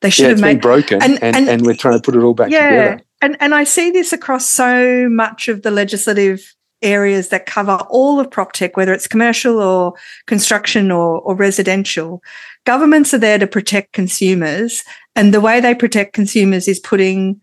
[0.00, 2.14] they should yeah, have made been broken, and- and, and- and, we're trying to put
[2.16, 3.00] it all back yeah together.
[3.20, 8.20] and and i see this across so much of the legislative areas that cover all
[8.20, 9.94] of prop tech whether it's commercial or
[10.26, 12.22] construction or, or residential
[12.64, 14.84] governments are there to protect consumers
[15.16, 17.40] and the way they protect consumers is putting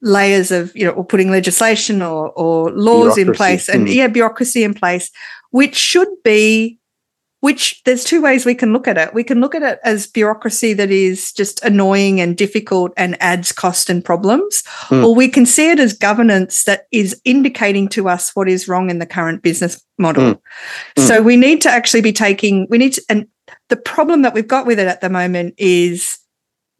[0.00, 3.94] layers of you know or putting legislation or or laws in place and Mm.
[3.94, 5.10] yeah bureaucracy in place
[5.50, 6.78] which should be
[7.40, 9.14] which there's two ways we can look at it.
[9.14, 13.52] We can look at it as bureaucracy that is just annoying and difficult and adds
[13.52, 15.04] cost and problems, Mm.
[15.04, 18.90] or we can see it as governance that is indicating to us what is wrong
[18.90, 20.34] in the current business model.
[20.34, 20.40] Mm.
[20.96, 21.06] Mm.
[21.06, 23.26] So we need to actually be taking, we need to, and
[23.68, 26.18] the problem that we've got with it at the moment is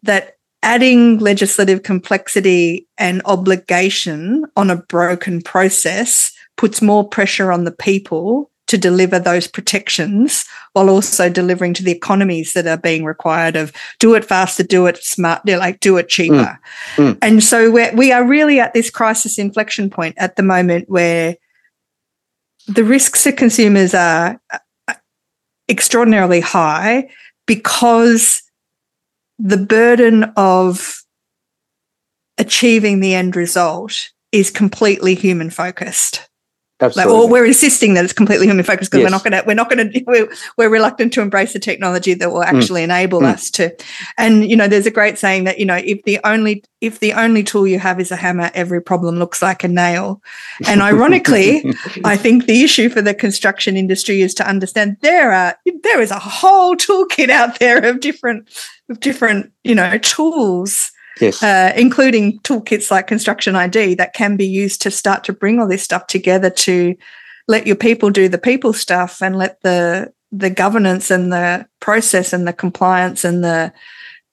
[0.02, 7.70] that adding legislative complexity and obligation on a broken process puts more pressure on the
[7.70, 13.56] people to deliver those protections while also delivering to the economies that are being required
[13.56, 16.58] of do it faster, do it smart, like do it cheaper.
[16.96, 17.18] Mm.
[17.20, 21.36] And so we're, we are really at this crisis inflection point at the moment where
[22.66, 24.94] the risks to consumers are uh,
[25.68, 27.10] extraordinarily high
[27.46, 28.42] because
[29.38, 31.02] the burden of
[32.36, 36.27] achieving the end result is completely human focused.
[36.80, 39.54] Like, or we're insisting that it's completely human focused because we're not going to we're
[39.54, 43.32] not going to we're, we're reluctant to embrace the technology that will actually enable Mm.
[43.34, 43.74] us to
[44.16, 47.12] and you know there's a great saying that you know if the only if the
[47.14, 50.22] only tool you have is a hammer every problem looks like a nail.
[50.68, 55.56] And ironically I think the issue for the construction industry is to understand there are
[55.82, 58.48] there is a whole toolkit out there of different
[58.88, 61.42] of different you know tools yes.
[61.42, 65.68] uh, including toolkits like Construction ID that can be used to start to bring all
[65.68, 66.96] this stuff together to
[67.46, 72.32] let your people do the people stuff and let the the governance and the process
[72.34, 73.72] and the compliance and the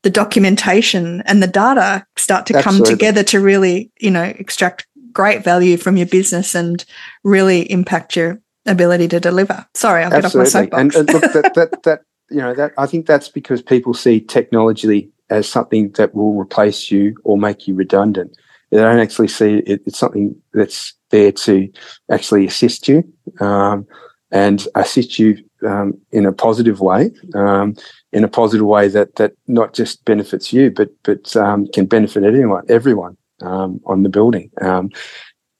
[0.03, 5.43] the documentation and the data start to come together to really you know extract great
[5.43, 6.86] value from your business and
[7.23, 9.65] really impact your ability to deliver.
[9.73, 10.69] Sorry, I'll get off my Absolutely.
[10.69, 10.95] soapbox.
[10.95, 14.19] And, and look, that, that, that, you know, that I think that's because people see
[14.19, 18.36] technology as something that will replace you or make you redundant.
[18.71, 21.69] They don't actually see it, it's something that's there to
[22.09, 23.03] actually assist you
[23.39, 23.88] um,
[24.32, 27.76] and assist you um, in a positive way, um,
[28.11, 32.23] in a positive way that that not just benefits you, but but um, can benefit
[32.23, 34.51] anyone, everyone um, on the building.
[34.61, 34.89] Um,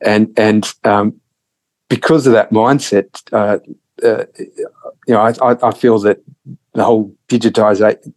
[0.01, 0.72] and and
[1.89, 3.59] because of that mindset, uh,
[4.03, 4.26] uh,
[5.07, 6.22] you know, I, I, feel that
[6.76, 8.13] the whole digitization,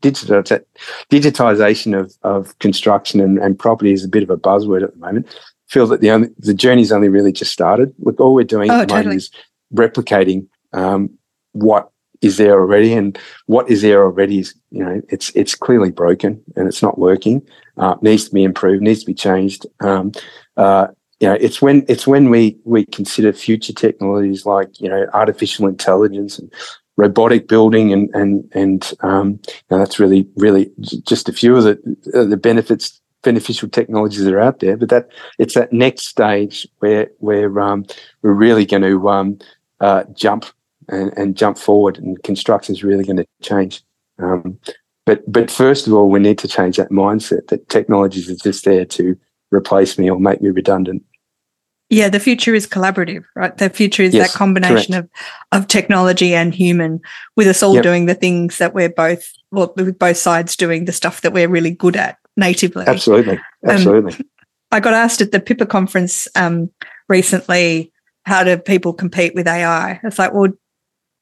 [1.10, 4.98] digitization of, of construction and, and property is a bit of a buzzword at the
[4.98, 5.26] moment.
[5.28, 7.94] I feel that the only the journey's only really just started.
[7.98, 9.04] Look, all we're doing oh, at the totally.
[9.04, 9.30] moment is
[9.74, 11.10] replicating um,
[11.52, 11.90] what
[12.20, 16.42] is there already, and what is there already is you know it's it's clearly broken
[16.56, 17.46] and it's not working.
[17.76, 19.66] Uh, needs to be improved, needs to be changed.
[19.80, 20.12] Um,
[20.56, 20.88] uh,
[21.20, 25.66] you know, it's when it's when we we consider future technologies like you know artificial
[25.66, 26.52] intelligence and
[26.98, 30.70] robotic building and and and um, you know, that's really really
[31.04, 34.76] just a few of the uh, the benefits beneficial technologies that are out there.
[34.76, 37.86] But that it's that next stage where where um,
[38.22, 39.38] we're really going to um,
[39.80, 40.44] uh, jump
[40.88, 43.82] and, and, jump forward, and construction is really going to change.
[44.18, 44.58] Um,
[45.06, 48.64] but but first of all, we need to change that mindset that technologies are just
[48.64, 49.16] there to
[49.50, 51.02] replace me or make me redundant.
[51.90, 53.56] Yeah, the future is collaborative, right?
[53.56, 55.08] The future is yes, that combination of
[55.52, 57.00] of technology and human,
[57.34, 57.82] with us all yep.
[57.82, 61.48] doing the things that we're both, well, with both sides doing the stuff that we're
[61.48, 62.84] really good at natively.
[62.86, 64.14] Absolutely, um, absolutely.
[64.14, 64.20] Um,
[64.70, 66.70] I got asked at the Pippa conference um,
[67.08, 67.90] recently,
[68.26, 69.98] how do people compete with AI?
[70.04, 70.52] It's like, well,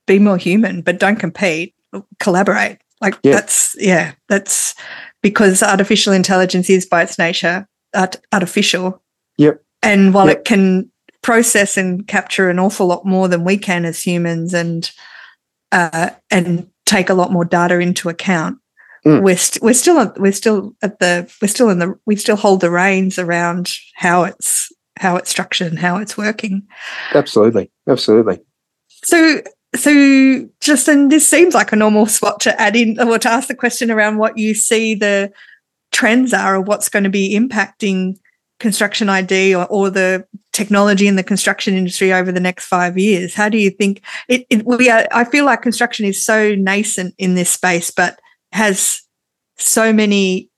[0.09, 1.75] be more human, but don't compete.
[2.19, 2.79] Collaborate.
[3.01, 3.35] Like yeah.
[3.35, 4.75] that's yeah, that's
[5.23, 9.01] because artificial intelligence is by its nature art- artificial.
[9.39, 10.39] Yep and while yep.
[10.39, 10.91] it can
[11.23, 14.91] process and capture an awful lot more than we can as humans and
[15.73, 18.59] uh, and take a lot more data into account,
[19.05, 19.17] mm.
[19.17, 22.37] we're, we st- we're still we're still at the we're still in the we still
[22.37, 26.63] hold the reins around how it's how it's structured and how it's working.
[27.15, 28.41] Absolutely, absolutely.
[29.05, 29.41] So
[29.75, 33.55] so Justin, this seems like a normal spot to add in or to ask the
[33.55, 35.33] question around what you see the
[35.93, 38.17] trends are or what's going to be impacting
[38.59, 43.35] construction ID or, or, the technology in the construction industry over the next five years?
[43.35, 47.15] How do you think it, it we are, I feel like construction is so nascent
[47.19, 48.19] in this space, but
[48.53, 49.03] has
[49.57, 50.51] so many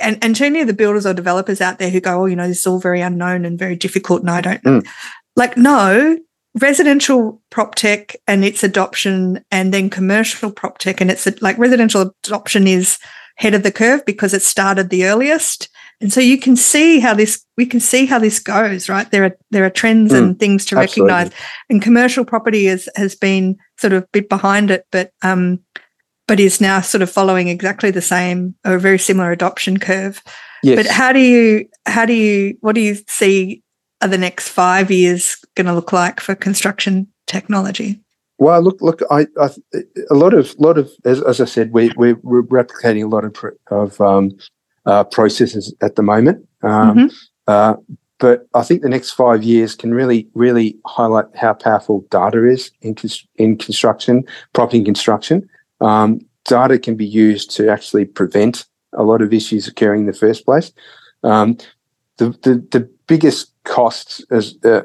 [0.00, 2.36] and, and too many of the builders or developers out there who go, oh, you
[2.36, 4.20] know, this is all very unknown and very difficult.
[4.20, 4.86] And I don't mm.
[5.34, 6.16] like, no,
[6.58, 12.14] residential prop tech and its adoption and then commercial prop tech and it's like residential
[12.24, 12.98] adoption is
[13.36, 15.68] head of the curve because it started the earliest
[16.00, 19.24] and so you can see how this we can see how this goes right there
[19.24, 21.12] are there are trends mm, and things to absolutely.
[21.12, 25.60] recognize and commercial property is, has been sort of a bit behind it but um
[26.26, 30.22] but is now sort of following exactly the same or a very similar adoption curve
[30.62, 30.76] yes.
[30.76, 33.62] but how do you how do you what do you see
[34.02, 38.00] are the next five years going to look like for construction technology
[38.38, 39.02] well, look, look.
[39.10, 39.50] I, I
[40.10, 43.22] a lot of, lot of, as, as I said, we, we, we're replicating a lot
[43.22, 43.36] of
[43.70, 44.32] of um,
[44.86, 46.46] uh, processes at the moment.
[46.62, 47.06] Um, mm-hmm.
[47.46, 47.74] uh,
[48.18, 52.70] but I think the next five years can really, really highlight how powerful data is
[52.82, 52.94] in,
[53.36, 55.48] in construction, property construction.
[55.80, 60.12] Um, data can be used to actually prevent a lot of issues occurring in the
[60.12, 60.72] first place.
[61.22, 61.56] Um,
[62.18, 64.82] the, the, the biggest costs, as uh,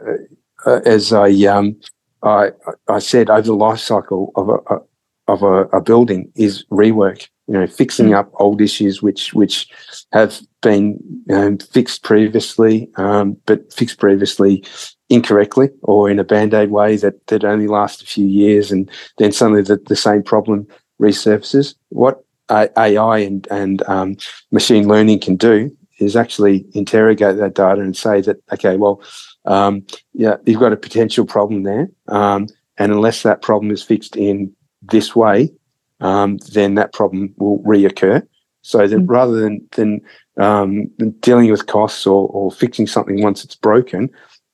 [0.65, 1.77] uh as I, um,
[2.23, 2.51] I
[2.87, 4.79] I said, over the life cycle of a,
[5.27, 8.17] of a, a building is rework you know, fixing mm.
[8.17, 9.67] up old issues which which
[10.11, 10.99] have been
[11.31, 14.63] um, fixed previously, um, but fixed previously
[15.09, 18.89] incorrectly or in a band aid way that that only lasts a few years, and
[19.17, 20.67] then suddenly the, the same problem
[20.99, 21.75] resurfaces.
[21.89, 24.17] What AI and and um,
[24.51, 29.01] machine learning can do is actually interrogate that data and say that okay, well,
[29.45, 34.15] um, yeah, you've got a potential problem there, um, and unless that problem is fixed
[34.15, 35.51] in this way,
[35.99, 38.25] um, then that problem will reoccur.
[38.61, 39.05] So that mm-hmm.
[39.05, 40.01] rather than than,
[40.37, 40.87] um,
[41.19, 44.09] dealing with costs or, or fixing something once it's broken,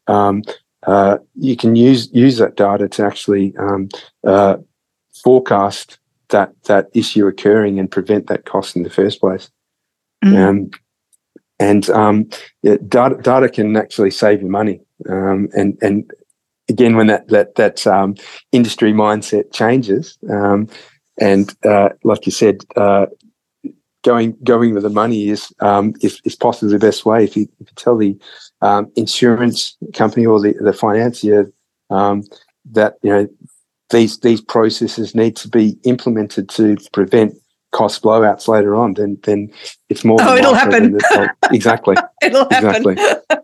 [0.07, 0.43] um,
[0.85, 3.89] uh, you can use use that data to actually um,
[4.25, 4.57] uh,
[5.23, 9.49] forecast that that issue occurring and prevent that cost in the first place.
[10.23, 10.35] Mm.
[11.59, 12.29] and um,
[12.63, 14.81] yeah, data, data can actually save you money.
[15.09, 16.11] Um, and and
[16.69, 17.85] again, when that that that
[18.51, 20.17] industry mindset changes,
[21.21, 23.05] and uh, like you said, uh,
[24.03, 27.23] going going with the money is, um, is, is possibly the best way.
[27.23, 28.19] If you, if you tell the
[28.61, 31.51] um, insurance company or the the financier
[31.91, 32.23] um,
[32.71, 33.27] that you know
[33.91, 37.35] these these processes need to be implemented to prevent
[37.71, 39.51] cost blowouts later on, then then
[39.89, 40.17] it's more.
[40.19, 40.97] Oh, it'll happen.
[41.51, 41.95] exactly.
[42.23, 42.97] it'll happen.
[42.97, 43.37] Exactly.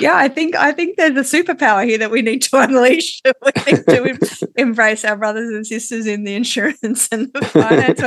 [0.00, 3.20] Yeah, I think I think there's a superpower here that we need to unleash.
[3.24, 4.18] we need to em-
[4.56, 8.00] embrace our brothers and sisters in the insurance and the finance.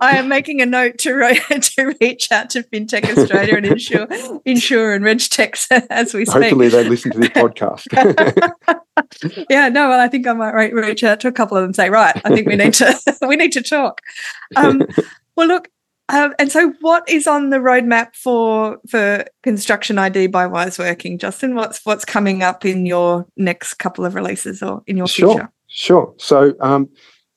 [0.00, 4.06] I am making a note to, re- to reach out to FinTech Australia and insure,
[4.44, 6.42] insure and RegTech as we speak.
[6.42, 7.86] Hopefully, they listen to this podcast.
[9.50, 11.76] yeah, no, well, I think I might reach out to a couple of them and
[11.76, 14.00] say, right, I think we need to we need to talk.
[14.56, 14.82] Um,
[15.36, 15.68] well, look,
[16.10, 21.54] um, and so, what is on the roadmap for for construction ID by Wiseworking, Justin?
[21.54, 25.52] What's what's coming up in your next couple of releases or in your sure, future?
[25.68, 26.14] Sure.
[26.18, 26.90] So, um,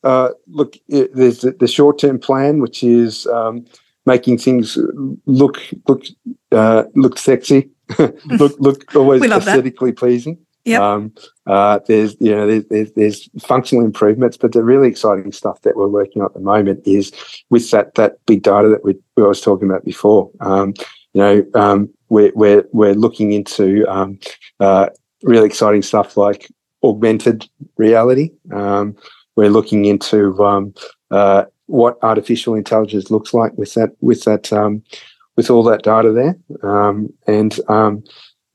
[0.04, 3.66] uh, look, it, there's the, the short term plan, which is um,
[4.06, 4.78] making things
[5.26, 6.04] look look
[6.52, 7.70] uh, look sexy,
[8.26, 9.98] look look always aesthetically that.
[9.98, 10.38] pleasing.
[10.68, 10.86] Yeah.
[10.86, 11.14] Um,
[11.46, 15.78] uh, there's you know there's, there's, there's functional improvements, but the really exciting stuff that
[15.78, 17.14] we're working on at the moment is
[17.50, 20.30] with that that big data that we, we was talking about before.
[20.42, 20.74] Um,
[21.14, 24.20] you know, um, we're we're we're looking into um,
[24.60, 24.90] uh,
[25.24, 26.50] really exciting stuff like
[26.84, 27.48] augmented
[27.78, 28.32] reality.
[28.52, 28.96] Um,
[29.38, 30.74] we're looking into um,
[31.12, 34.52] uh, what artificial intelligence looks like with that with that
[35.38, 36.38] with all that data there,
[37.26, 37.58] and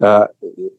[0.03, 0.27] uh,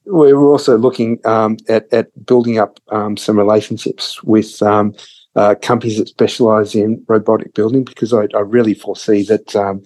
[0.05, 4.93] we're also looking um, at, at, building up um, some relationships with um,
[5.36, 9.84] uh, companies that specialize in robotic building because I, I really foresee that um,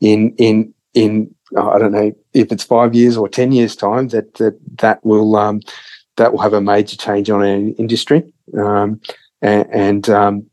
[0.00, 4.34] in in in I don't know if it's five years or ten years time that
[4.34, 5.60] that that will um,
[6.16, 9.00] that will have a major change on our industry um,
[9.42, 10.46] and and,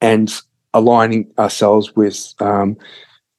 [0.00, 0.40] and
[0.74, 2.34] aligning ourselves with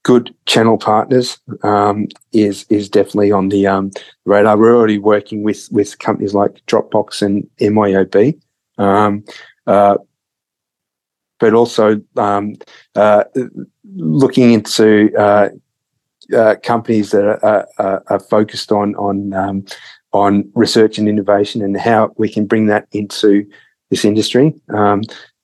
[0.07, 3.91] good channel partners um, is is definitely on the um,
[4.23, 4.57] radar.
[4.57, 8.39] We're already working with with companies like Dropbox and MYOB,
[8.77, 9.25] um,
[9.67, 9.97] uh,
[11.39, 12.55] but also um,
[12.95, 13.25] uh,
[13.95, 15.49] looking into uh,
[16.33, 19.65] uh companies that are, are, are, focused on on um,
[20.13, 23.45] on research and innovation and how we can bring that into
[23.89, 24.53] this industry.
[24.69, 25.01] Um,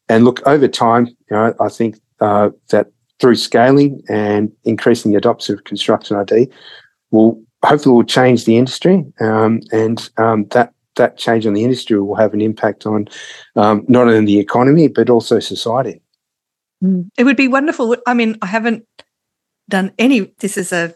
[0.08, 2.93] and look over time, you know, I think uh, that
[3.24, 6.50] through scaling and increasing the adoption of construction ID
[7.12, 11.98] will hopefully will change the industry um, and um, that that change on the industry
[12.02, 13.08] will have an impact on
[13.56, 16.02] um, not only the economy but also society.
[16.84, 17.08] Mm.
[17.18, 17.96] It would be wonderful.
[18.06, 18.86] I mean, I haven't
[19.70, 20.34] done any.
[20.40, 20.94] This is a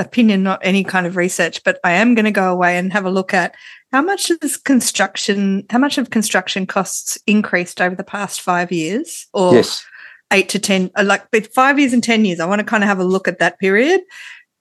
[0.00, 3.04] opinion, not any kind of research, but I am going to go away and have
[3.04, 3.54] a look at
[3.92, 9.28] how much is construction, how much of construction costs increased over the past five years,
[9.32, 9.86] or yes
[10.30, 12.40] eight to 10, uh, like five years and 10 years.
[12.40, 14.00] I want to kind of have a look at that period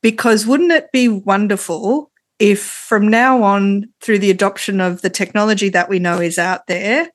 [0.02, 5.70] because wouldn't it be wonderful if from now on, through the adoption of the technology
[5.70, 7.10] that we know is out there,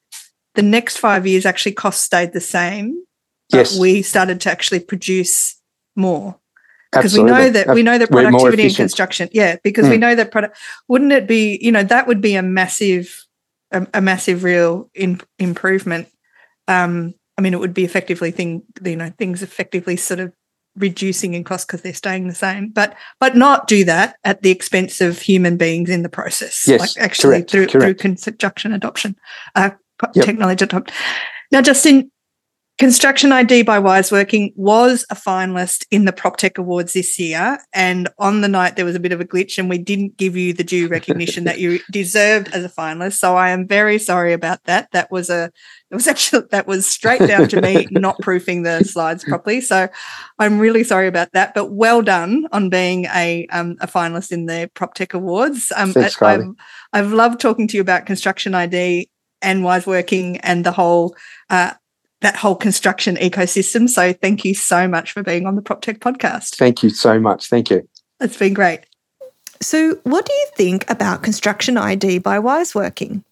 [0.55, 3.03] the next five years actually costs stayed the same.
[3.53, 3.79] Yes.
[3.79, 5.61] we started to actually produce
[5.95, 6.39] more
[6.91, 9.91] because we know that we know that productivity in construction yeah because mm.
[9.91, 10.01] we hmm.
[10.01, 10.57] know that product
[10.89, 13.27] wouldn't it be you know that would be a massive
[13.71, 16.09] a, a massive real in, improvement
[16.69, 20.33] um I mean, it would be effectively thing, you know, things effectively sort of
[20.77, 24.51] reducing in cost because they're staying the same, but but not do that at the
[24.51, 26.67] expense of human beings in the process.
[26.67, 28.01] Yes, like actually correct, through correct.
[28.01, 29.17] through construction adoption,
[29.55, 29.71] uh,
[30.15, 30.25] yep.
[30.25, 30.95] technology adoption.
[31.51, 32.11] Now, Justin,
[32.79, 37.59] Construction ID by Wiseworking was a finalist in the PropTech Awards this year.
[37.73, 40.37] And on the night, there was a bit of a glitch and we didn't give
[40.37, 43.19] you the due recognition that you deserved as a finalist.
[43.19, 44.89] So I am very sorry about that.
[44.93, 45.53] That was a,
[45.93, 49.61] it was actually, that was straight down to me not proofing the slides properly.
[49.61, 49.89] So
[50.39, 51.53] I'm really sorry about that.
[51.53, 55.71] But well done on being a, um, a finalist in the PropTech Awards.
[55.77, 56.47] Um, Thanks, I've,
[56.95, 59.11] I've loved talking to you about Construction ID
[59.43, 61.15] and Wiseworking and the whole
[61.51, 61.75] uh,
[62.23, 63.89] that whole construction ecosystem.
[63.89, 66.57] So thank you so much for being on the PropTech podcast.
[66.57, 67.49] Thank you so much.
[67.49, 67.87] Thank you.
[68.21, 68.81] It's been great.
[69.61, 73.23] So, what do you think about Construction ID by Wiseworking?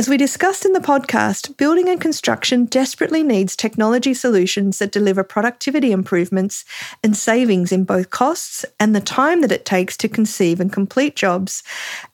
[0.00, 5.22] As we discussed in the podcast, building and construction desperately needs technology solutions that deliver
[5.22, 6.64] productivity improvements
[7.04, 11.16] and savings in both costs and the time that it takes to conceive and complete
[11.16, 11.62] jobs.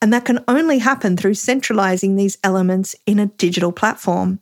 [0.02, 4.40] And that can only happen through centralizing these elements in a digital platform.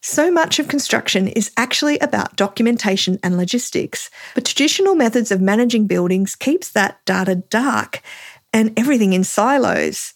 [0.00, 5.88] So much of construction is actually about documentation and logistics, but traditional methods of managing
[5.88, 8.00] buildings keeps that data dark
[8.54, 10.14] and everything in silos.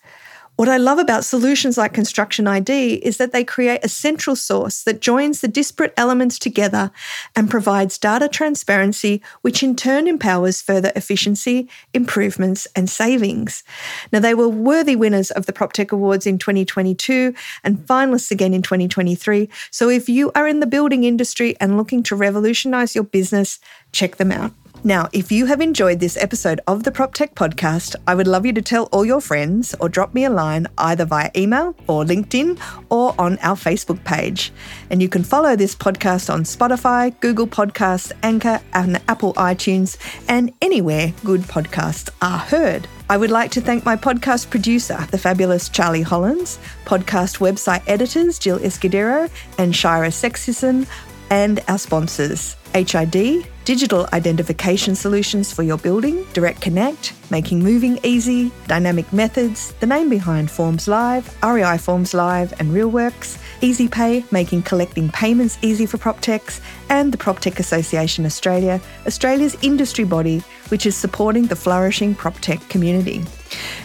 [0.56, 4.84] What I love about solutions like Construction ID is that they create a central source
[4.84, 6.90] that joins the disparate elements together
[7.34, 13.64] and provides data transparency, which in turn empowers further efficiency, improvements, and savings.
[14.12, 18.62] Now, they were worthy winners of the PropTech Awards in 2022 and finalists again in
[18.62, 19.50] 2023.
[19.70, 23.58] So if you are in the building industry and looking to revolutionize your business,
[23.92, 24.52] check them out.
[24.84, 28.52] Now, if you have enjoyed this episode of the PropTech podcast, I would love you
[28.52, 32.60] to tell all your friends or drop me a line either via email or LinkedIn
[32.88, 34.52] or on our Facebook page.
[34.90, 39.96] And you can follow this podcast on Spotify, Google Podcasts, Anchor, and Apple iTunes,
[40.28, 42.86] and anywhere good podcasts are heard.
[43.08, 48.36] I would like to thank my podcast producer, the fabulous Charlie Hollins, podcast website editors
[48.36, 50.88] Jill Escudero and Shira Sexison,
[51.30, 58.52] and our sponsors, HID, digital identification solutions for your building, Direct Connect, making moving easy,
[58.68, 65.08] Dynamic Methods, the name behind Forms Live, REI Forms Live, and RealWorks, EasyPay, making collecting
[65.08, 66.60] payments easy for PropTechs,
[66.90, 73.24] and the PropTech Association Australia, Australia's industry body, which is supporting the flourishing PropTech community.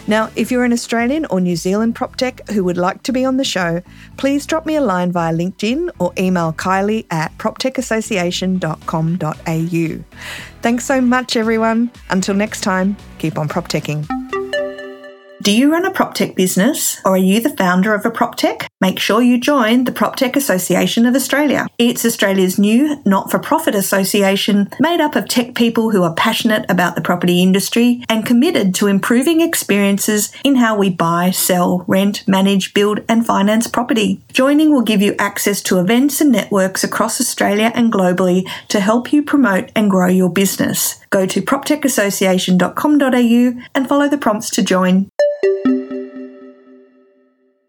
[0.06, 3.24] Now, if you're an Australian or New Zealand prop tech who would like to be
[3.24, 3.82] on the show,
[4.16, 10.04] please drop me a line via LinkedIn or email Kylie at proptechassociation.com.au.
[10.62, 11.90] Thanks so much, everyone.
[12.10, 14.41] Until next time, keep on PropTeching.
[15.42, 18.68] Do you run a PropTech business or are you the founder of a PropTech?
[18.80, 21.66] Make sure you join the PropTech Association of Australia.
[21.78, 26.64] It's Australia's new not for profit association made up of tech people who are passionate
[26.68, 32.22] about the property industry and committed to improving experiences in how we buy, sell, rent,
[32.28, 34.20] manage, build, and finance property.
[34.32, 39.12] Joining will give you access to events and networks across Australia and globally to help
[39.12, 41.00] you promote and grow your business.
[41.10, 45.10] Go to proptechassociation.com.au and follow the prompts to join